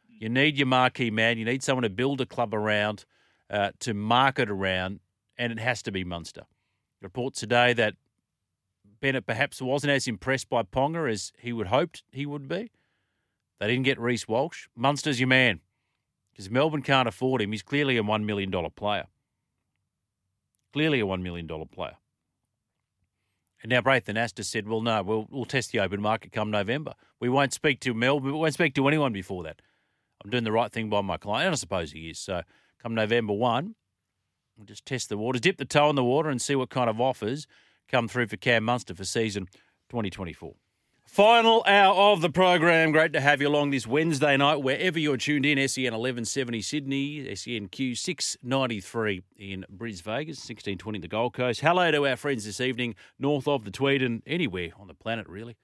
[0.08, 1.38] You need your marquee man.
[1.38, 3.06] You need someone to build a club around,
[3.49, 4.99] uh, to market around,
[5.37, 6.43] and it has to be Munster.
[7.01, 7.95] Reports today that
[9.01, 12.71] Bennett perhaps wasn't as impressed by Ponga as he would hoped he would be.
[13.59, 14.67] They didn't get Reece Walsh.
[14.75, 15.61] Munster's your man
[16.31, 17.51] because Melbourne can't afford him.
[17.51, 19.05] He's clearly a $1 million player.
[20.73, 21.97] Clearly a $1 million player.
[23.63, 26.93] And now Braithen Astor said, well, no, we'll, we'll test the open market come November.
[27.19, 28.33] We won't speak to Melbourne.
[28.33, 29.61] We won't speak to anyone before that.
[30.23, 32.19] I'm doing the right thing by my client, and I suppose he is.
[32.19, 32.41] So
[32.86, 33.73] come November 1,
[34.55, 36.88] we'll just test the waters, dip the toe in the water and see what kind
[36.88, 37.47] of offers
[37.88, 39.47] come through for Cam Munster for season
[39.89, 40.53] 2024.
[41.03, 42.91] Final hour of the program.
[42.91, 45.57] Great to have you along this Wednesday night, wherever you're tuned in.
[45.67, 51.61] SEN 1170 Sydney, SENQ 693 in Bris Vegas, 1620 the Gold Coast.
[51.61, 55.27] Hello to our friends this evening, north of the Tweed and anywhere on the planet,
[55.27, 55.57] really,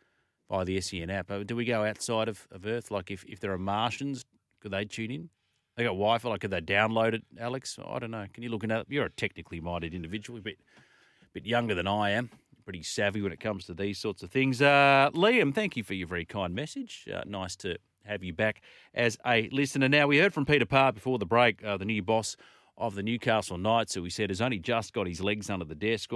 [0.49, 1.29] via the SEN app.
[1.29, 2.89] Uh, Do we go outside of, of Earth?
[2.89, 4.25] Like if, if there are Martians,
[4.59, 5.29] could they tune in?
[5.75, 7.79] They got Wi Fi, like could they download it, Alex?
[7.83, 8.25] I don't know.
[8.33, 10.59] Can you look at You're a technically minded individual, a bit,
[11.33, 12.29] bit younger than I am
[12.61, 14.61] pretty savvy when it comes to these sorts of things.
[14.61, 17.07] Uh, Liam, thank you for your very kind message.
[17.13, 18.61] Uh, nice to have you back
[18.93, 19.89] as a listener.
[19.89, 22.35] Now, we heard from Peter Parr before the break, uh, the new boss
[22.77, 25.75] of the Newcastle Knights, who he said has only just got his legs under the
[25.75, 26.11] desk.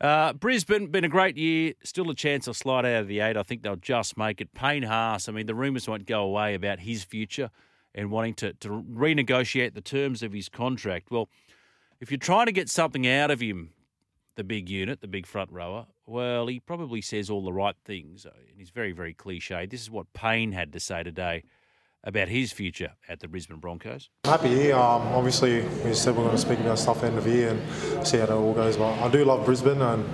[0.00, 1.72] Uh, Brisbane, been a great year.
[1.82, 3.36] Still a chance they'll slide out of the eight.
[3.36, 4.52] I think they'll just make it.
[4.54, 7.50] Payne Haas, I mean, the rumours won't go away about his future
[7.96, 11.10] and wanting to, to renegotiate the terms of his contract.
[11.10, 11.28] Well,
[12.00, 13.70] if you're trying to get something out of him,
[14.36, 18.26] the big unit, the big front rower, well, he probably says all the right things.
[18.26, 19.66] uh, And he's very, very cliche.
[19.66, 21.42] This is what Payne had to say today
[22.04, 24.10] about his future at the Brisbane Broncos.
[24.24, 24.70] Happy.
[24.70, 28.18] Um, obviously, we said we're going to speak about stuff end of year and see
[28.18, 28.76] how that all goes.
[28.76, 30.04] But I do love Brisbane, and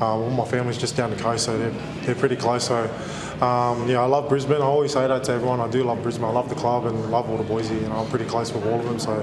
[0.00, 1.70] um, all my family's just down the coast, so they're,
[2.02, 2.66] they're pretty close.
[2.66, 2.84] So,
[3.44, 4.56] um, yeah, I love Brisbane.
[4.56, 5.60] I always say that to everyone.
[5.60, 6.24] I do love Brisbane.
[6.24, 7.80] I love the club and love all the boys here.
[7.80, 8.98] You know, I'm pretty close with all of them.
[8.98, 9.20] So,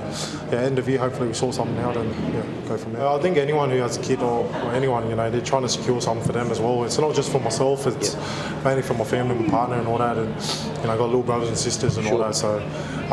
[0.52, 3.08] yeah, end of year, hopefully we sort something out and yeah, go from there.
[3.08, 5.70] I think anyone who has a kid or, or anyone, you know, they're trying to
[5.70, 6.84] secure something for them as well.
[6.86, 7.88] It's not just for myself.
[7.88, 8.16] It's
[8.64, 10.18] mainly for my family, my partner, and all that.
[10.18, 12.36] And you know, I got little brothers and sisters and all that.
[12.36, 12.58] So,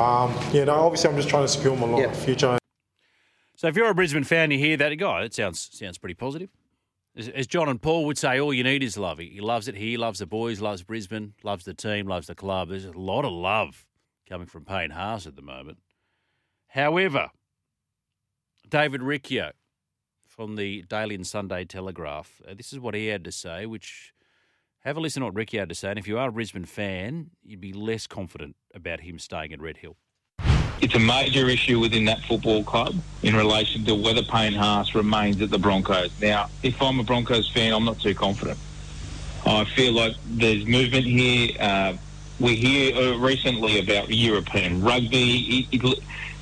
[0.00, 2.12] um, yeah, no, obviously I'm just trying to secure my Yeah.
[2.12, 2.58] future.
[3.56, 5.96] So if you're a Brisbane fan, you hear that, you go, oh, that sounds sounds
[5.98, 6.48] pretty positive.
[7.14, 9.18] As, John and Paul would say, all you need is love.
[9.18, 9.76] He, he loves it.
[9.76, 12.70] He loves the boys, loves Brisbane, loves the team, loves the club.
[12.70, 13.84] There's a lot of love
[14.28, 15.78] coming from Payne Haas at the moment.
[16.68, 17.30] However,
[18.66, 19.52] David Riccio
[20.26, 24.14] from the Daily and Sunday Telegraph, uh, this is what he had to say, which
[24.80, 25.90] have a listen to what Riccio had to say.
[25.90, 29.60] And if you are a Brisbane fan, you'd be less confident about him staying at
[29.60, 29.98] Red Hill.
[30.82, 35.40] It's a major issue within that football club in relation to whether Payne Haas remains
[35.40, 36.10] at the Broncos.
[36.20, 38.58] Now, if I'm a Broncos fan, I'm not too confident.
[39.46, 41.50] I feel like there's movement here.
[41.60, 41.96] Uh,
[42.40, 45.68] we hear uh, recently about European rugby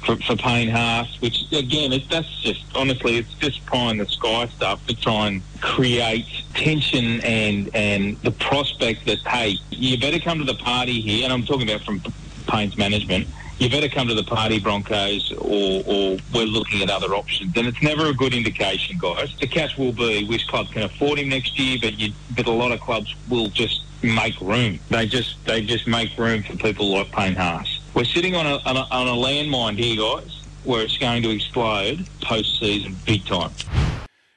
[0.06, 4.06] for, for Payne Haas, which again, it, that's just honestly, it's just pie in the
[4.06, 6.24] sky stuff to try and create
[6.54, 11.24] tension and and the prospect that hey, you better come to the party here.
[11.24, 12.00] And I'm talking about from
[12.46, 13.28] Payne's management
[13.60, 17.54] you better come to the party, Broncos, or, or we're looking at other options.
[17.56, 19.36] And it's never a good indication, guys.
[19.38, 22.50] The catch will be which club can afford him next year, but you, but a
[22.50, 24.80] lot of clubs will just make room.
[24.88, 27.80] They just they just make room for people like Payne Haas.
[27.92, 31.30] We're sitting on a, on a, on a landmine here, guys, where it's going to
[31.30, 33.50] explode post-season big time.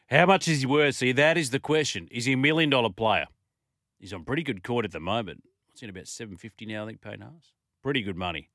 [0.09, 0.95] How much is he worth?
[0.95, 2.09] See, that is the question.
[2.11, 3.27] Is he a million dollar player?
[3.99, 5.43] He's on pretty good court at the moment.
[5.69, 6.83] What's in about seven fifty now?
[6.83, 7.53] I think Payne Haas.
[7.81, 8.49] Pretty good money.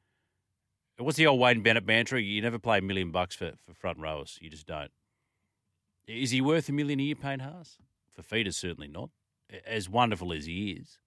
[0.99, 2.21] What's the old Wayne Bennett mantra?
[2.21, 4.37] You never play a million bucks for, for front rowers.
[4.41, 4.91] You just don't.
[6.09, 7.77] Is he worth a million a year, Payne Haas?
[8.11, 9.11] For feeders, certainly not.
[9.65, 10.99] As wonderful as he is.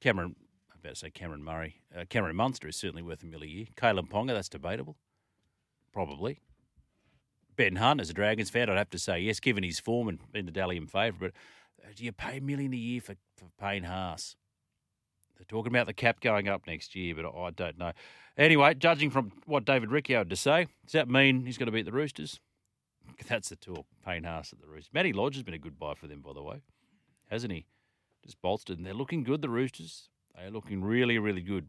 [0.00, 0.34] Cameron,
[0.72, 1.76] I'm about to say Cameron Murray.
[1.96, 3.66] Uh, Cameron Munster is certainly worth a million a year.
[3.76, 4.96] Kalyn Ponga, that's debatable.
[5.92, 6.40] Probably.
[7.56, 10.18] Ben Hunt, as a Dragons fan, I'd have to say yes, given his form and
[10.32, 11.20] being the Dalian favourite.
[11.20, 14.34] But uh, do you pay a million a year for, for Payne Haas?
[15.36, 17.92] They're talking about the cap going up next year, but I don't know.
[18.36, 21.72] Anyway, judging from what David Riccio had to say, does that mean he's going to
[21.72, 22.40] beat the Roosters?
[23.28, 23.86] That's the talk.
[24.04, 24.92] Payne Haas at the Roosters.
[24.92, 26.62] Matty Lodge has been a good buy for them, by the way,
[27.30, 27.66] hasn't he?
[28.24, 29.42] Just bolstered, and they're looking good.
[29.42, 31.68] The Roosters, they're looking really, really good.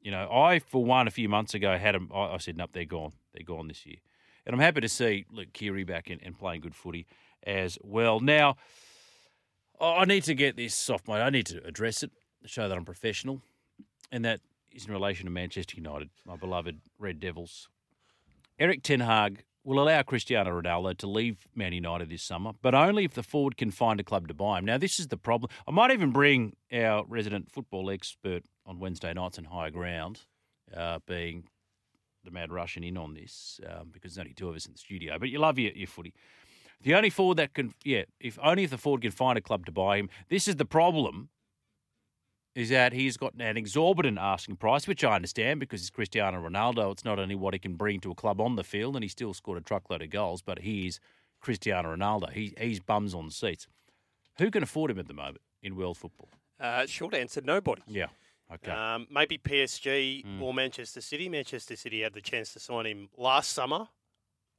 [0.00, 2.10] You know, I for one a few months ago had them.
[2.14, 3.12] I, I said, "Nope, they're gone.
[3.32, 3.96] They're gone this year,"
[4.44, 7.06] and I'm happy to see Luke Keary back and, and playing good footy
[7.42, 8.20] as well.
[8.20, 8.56] Now,
[9.80, 11.22] I need to get this off my.
[11.22, 12.10] I need to address it
[12.48, 13.40] show that I'm professional,
[14.12, 14.40] and that
[14.72, 17.68] is in relation to Manchester United, my beloved Red Devils.
[18.58, 23.04] Erik Ten Hag will allow Cristiano Ronaldo to leave Man United this summer, but only
[23.04, 24.64] if the forward can find a club to buy him.
[24.66, 25.50] Now, this is the problem.
[25.66, 30.20] I might even bring our resident football expert on Wednesday nights in higher ground,
[30.76, 31.44] uh, being
[32.24, 34.78] the Mad Russian, in on this um, because there's only two of us in the
[34.78, 35.18] studio.
[35.18, 36.14] But you love your, your footy.
[36.82, 39.64] The only forward that can, yeah, if only if the forward can find a club
[39.66, 40.10] to buy him.
[40.28, 41.30] This is the problem
[42.54, 46.92] is that he's got an exorbitant asking price, which I understand because he's Cristiano Ronaldo.
[46.92, 49.08] It's not only what he can bring to a club on the field, and he
[49.08, 51.00] still scored a truckload of goals, but he is
[51.40, 52.30] Cristiano Ronaldo.
[52.32, 53.66] He, he's bums on seats.
[54.38, 56.28] Who can afford him at the moment in world football?
[56.60, 57.82] Uh, short answer: nobody.
[57.88, 58.06] Yeah.
[58.52, 58.70] Okay.
[58.70, 60.42] Um, maybe PSG Mm.
[60.42, 61.28] or Manchester City.
[61.28, 63.88] Manchester City had the chance to sign him last summer,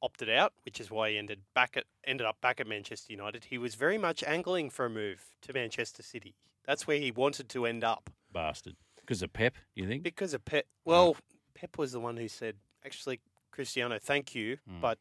[0.02, 3.46] opted out, which is why he ended back at ended up back at Manchester United.
[3.46, 6.36] He was very much angling for a move to Manchester City.
[6.66, 8.10] That's where he wanted to end up.
[8.32, 8.76] Bastard.
[8.98, 10.04] Because of Pep, you think?
[10.04, 10.66] Because of Pep.
[10.84, 11.16] Well,
[11.54, 12.56] Pep was the one who said,
[12.86, 13.20] actually,
[13.52, 14.82] Cristiano, thank you, Hmm.
[14.82, 14.98] but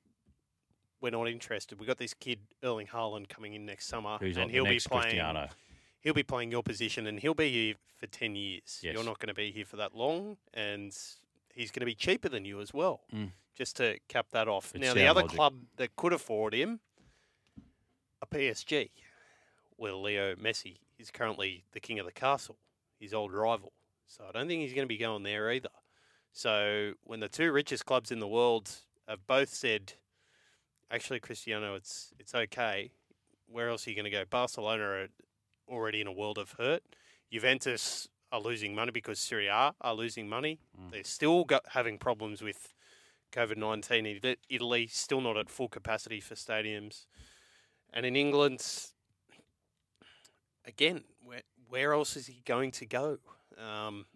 [1.00, 1.78] we're not interested.
[1.78, 4.78] We've got this kid, Erling Haaland, coming in next summer, Who's and like he'll be
[4.78, 5.02] playing.
[5.02, 5.48] Cristiano.
[6.00, 8.80] He'll be playing your position, and he'll be here for ten years.
[8.82, 8.94] Yes.
[8.94, 10.96] You're not going to be here for that long, and
[11.54, 13.00] he's going to be cheaper than you as well.
[13.12, 13.32] Mm.
[13.54, 14.74] Just to cap that off.
[14.74, 15.36] It's now, the other logic.
[15.36, 16.80] club that could afford him,
[18.20, 18.90] a PSG,
[19.76, 22.56] where Leo Messi is currently the king of the castle,
[22.98, 23.72] his old rival.
[24.06, 25.68] So I don't think he's going to be going there either.
[26.32, 28.70] So when the two richest clubs in the world
[29.06, 29.92] have both said,
[30.90, 32.90] actually, Cristiano, it's it's okay.
[33.46, 34.24] Where else are you going to go?
[34.28, 35.08] Barcelona are
[35.68, 36.82] already in a world of hurt.
[37.30, 40.58] Juventus are losing money because Serie A are losing money.
[40.76, 40.90] Mm.
[40.90, 42.72] They're still having problems with
[43.32, 47.06] COVID 19 in Italy, still not at full capacity for stadiums.
[47.92, 48.66] And in England,
[50.66, 53.18] again, where, where else is he going to go?
[53.58, 54.06] Um,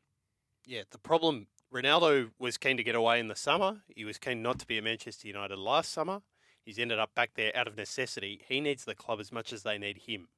[0.67, 3.79] yeah, the problem Ronaldo was keen to get away in the summer.
[3.95, 6.23] He was keen not to be at Manchester United last summer.
[6.65, 8.43] He's ended up back there out of necessity.
[8.47, 10.29] He needs the club as much as they need him.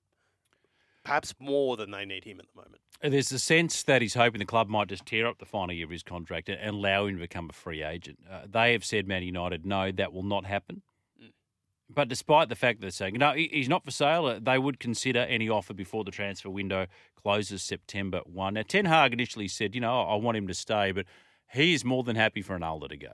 [1.02, 2.82] Perhaps more than they need him at the moment.
[3.00, 5.74] And There's a sense that he's hoping the club might just tear up the final
[5.74, 8.18] year of his contract and allow him to become a free agent.
[8.30, 10.82] Uh, they have said, Man United, no, that will not happen.
[11.92, 14.58] But despite the fact that they're saying, no, he- he's not for sale, uh, they
[14.58, 16.86] would consider any offer before the transfer window
[17.16, 18.54] closes September 1.
[18.54, 21.06] Now, Ten Hag initially said, you know, I want him to stay, but
[21.52, 23.12] he is more than happy for Ronaldo to go.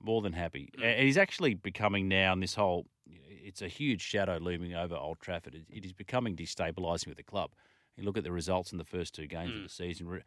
[0.00, 0.70] More than happy.
[0.80, 5.18] And he's actually becoming now in this whole, it's a huge shadow looming over Old
[5.20, 5.54] Trafford.
[5.56, 7.52] It- it is becoming destabilising with the club.
[7.96, 10.22] You look at the results in the first two games of the season.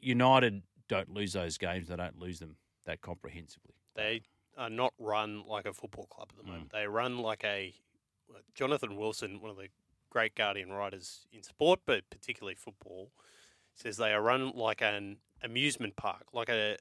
[0.00, 3.74] United don't lose those games; they don't lose them that comprehensively.
[3.94, 4.22] They
[4.56, 6.70] are not run like a football club at the moment.
[6.70, 6.72] Mm.
[6.72, 7.74] They run like a
[8.54, 9.68] Jonathan Wilson, one of the
[10.10, 13.10] great Guardian writers in sport, but particularly football,
[13.74, 16.76] says they are run like an amusement park, like a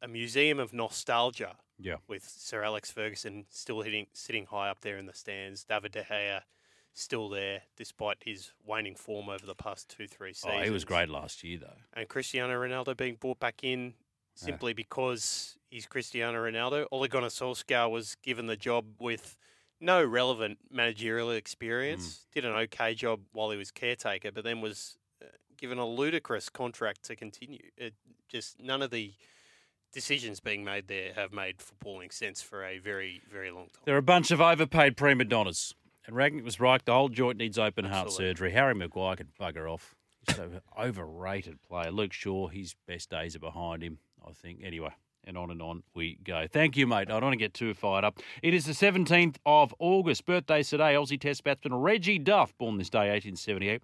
[0.00, 1.56] a museum of nostalgia.
[1.78, 1.96] Yeah.
[2.08, 6.02] With Sir Alex Ferguson still hitting, sitting high up there in the stands, David De
[6.02, 6.40] Gea
[6.92, 10.54] still there despite his waning form over the past two three seasons.
[10.60, 11.76] Oh, he was great last year, though.
[11.92, 13.94] And Cristiano Ronaldo being brought back in
[14.38, 16.86] simply because he's Cristiano Ronaldo.
[16.90, 19.36] Ole Gunnar Solskjaer was given the job with
[19.80, 22.26] no relevant managerial experience.
[22.32, 25.26] Did an okay job while he was caretaker, but then was uh,
[25.56, 27.70] given a ludicrous contract to continue.
[27.76, 27.94] It
[28.28, 29.12] just none of the
[29.92, 33.82] decisions being made there have made footballing sense for a very very long time.
[33.84, 35.74] They're a bunch of overpaid prima donnas.
[36.06, 36.82] And Rangnick was right.
[36.82, 38.30] The whole joint needs open heart Absolutely.
[38.30, 38.52] surgery.
[38.52, 39.94] Harry Maguire can bugger off.
[40.26, 41.90] He's so overrated player.
[41.90, 44.60] Luke Shaw, his best days are behind him, I think.
[44.62, 44.90] Anyway,
[45.24, 46.46] and on and on we go.
[46.50, 47.02] Thank you, mate.
[47.02, 48.18] I don't want to get too fired up.
[48.42, 50.26] It is the 17th of August.
[50.26, 50.94] Birthdays today.
[50.94, 53.82] Aussie Test batsman Reggie Duff, born this day, 1878.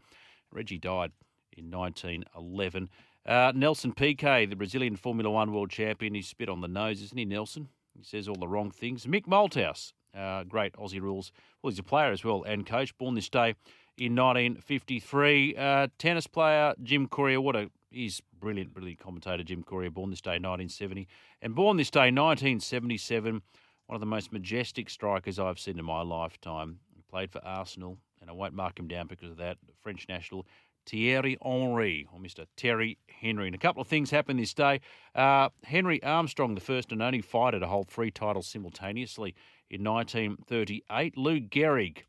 [0.51, 1.13] Reggie died
[1.57, 2.89] in 1911.
[3.27, 7.17] Uh, Nelson Piquet, the Brazilian Formula One world champion, he's spit on the nose, isn't
[7.17, 7.69] he, Nelson?
[7.97, 9.07] He says all the wrong things.
[9.07, 11.33] Mick Malthouse, uh, great Aussie rules.
[11.63, 13.55] Well, he's a player as well and coach, born this day
[13.97, 15.57] in 1953.
[15.57, 19.43] Uh, tennis player Jim Courier, what a he's brilliant, brilliant commentator.
[19.43, 21.07] Jim Courier, born this day 1970,
[21.41, 23.43] and born this day 1977.
[23.87, 26.79] One of the most majestic strikers I've seen in my lifetime.
[26.95, 29.59] He played for Arsenal, and I won't mark him down because of that.
[29.83, 30.47] French national
[30.87, 32.47] Thierry Henry, or Mr.
[32.57, 33.47] Terry Henry.
[33.47, 34.81] And a couple of things happened this day.
[35.15, 39.35] Uh, Henry Armstrong, the first and only fighter to hold three titles simultaneously
[39.71, 41.17] in 1938.
[41.17, 42.05] Lou Gehrig,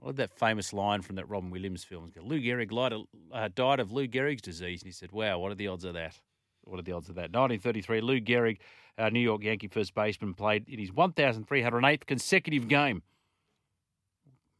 [0.00, 2.12] I love that famous line from that Robin Williams film.
[2.22, 2.92] Lou Gehrig lied,
[3.32, 4.82] uh, died of Lou Gehrig's disease.
[4.82, 6.20] And he said, wow, what are the odds of that?
[6.62, 7.32] What are the odds of that?
[7.32, 8.58] 1933, Lou Gehrig,
[8.96, 13.02] uh, New York Yankee first baseman, played in his 1,308th consecutive game.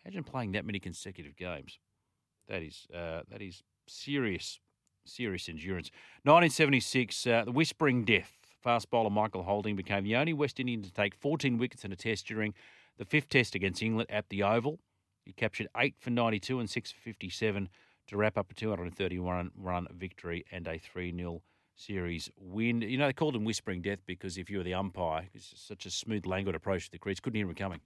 [0.04, 1.78] Imagine playing that many consecutive games.
[2.48, 4.58] That is uh, that is serious,
[5.04, 5.90] serious endurance.
[6.22, 8.38] 1976, uh, the Whispering Death.
[8.62, 11.96] Fast bowler Michael Holding became the only West Indian to take 14 wickets in a
[11.96, 12.54] test during
[12.96, 14.80] the fifth test against England at the Oval.
[15.28, 17.68] He captured eight for 92 and six for 57
[18.06, 21.42] to wrap up a 231 run victory and a 3 0
[21.76, 22.80] series win.
[22.80, 25.84] You know, they called him Whispering Death because if you were the umpire, it's such
[25.84, 27.80] a smooth, languid approach to the crease, couldn't hear him coming.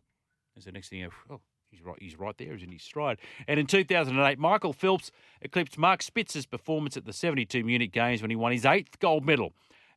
[0.57, 2.85] As the next thing, you know, oh, he's right, he's right there, he's in his
[2.85, 3.19] stride.
[3.49, 8.31] And in 2008, Michael Phelps eclipsed Mark Spitzer's performance at the 72 Munich Games when
[8.31, 9.53] he won his eighth gold medal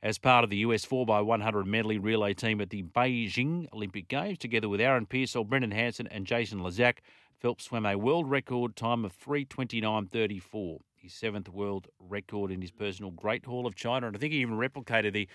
[0.05, 4.69] as part of the US 4x100 medley relay team at the Beijing Olympic Games, together
[4.69, 6.97] with Aaron Peirsol, Brendan Hansen, and Jason Lezak.
[7.39, 13.11] Phelps swam a world record time of 329.34, his seventh world record in his personal
[13.11, 14.07] Great Hall of China.
[14.07, 15.27] And I think he even replicated the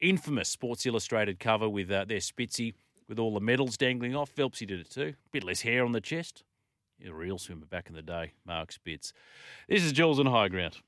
[0.00, 2.74] infamous Sports Illustrated cover with uh, their Spitzy
[3.08, 4.30] with all the medals dangling off.
[4.30, 5.14] Phelps, he did it too.
[5.32, 6.44] Bit less hair on the chest.
[6.98, 9.12] He's a real swimmer back in the day, Mark Spitz.
[9.68, 10.78] This is Jules on High Ground.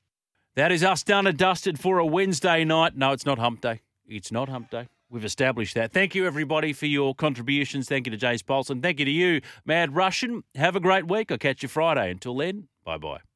[0.54, 2.96] That is us done and dusted for a Wednesday night.
[2.96, 3.82] No, it's not hump day.
[4.09, 4.88] It's not hump day.
[5.09, 5.92] We've established that.
[5.92, 7.88] Thank you, everybody, for your contributions.
[7.88, 8.82] Thank you to Jace Paulson.
[8.82, 10.42] Thank you to you, Mad Russian.
[10.57, 11.30] Have a great week.
[11.30, 12.11] I'll catch you Friday.
[12.11, 13.26] Until then, bye bye.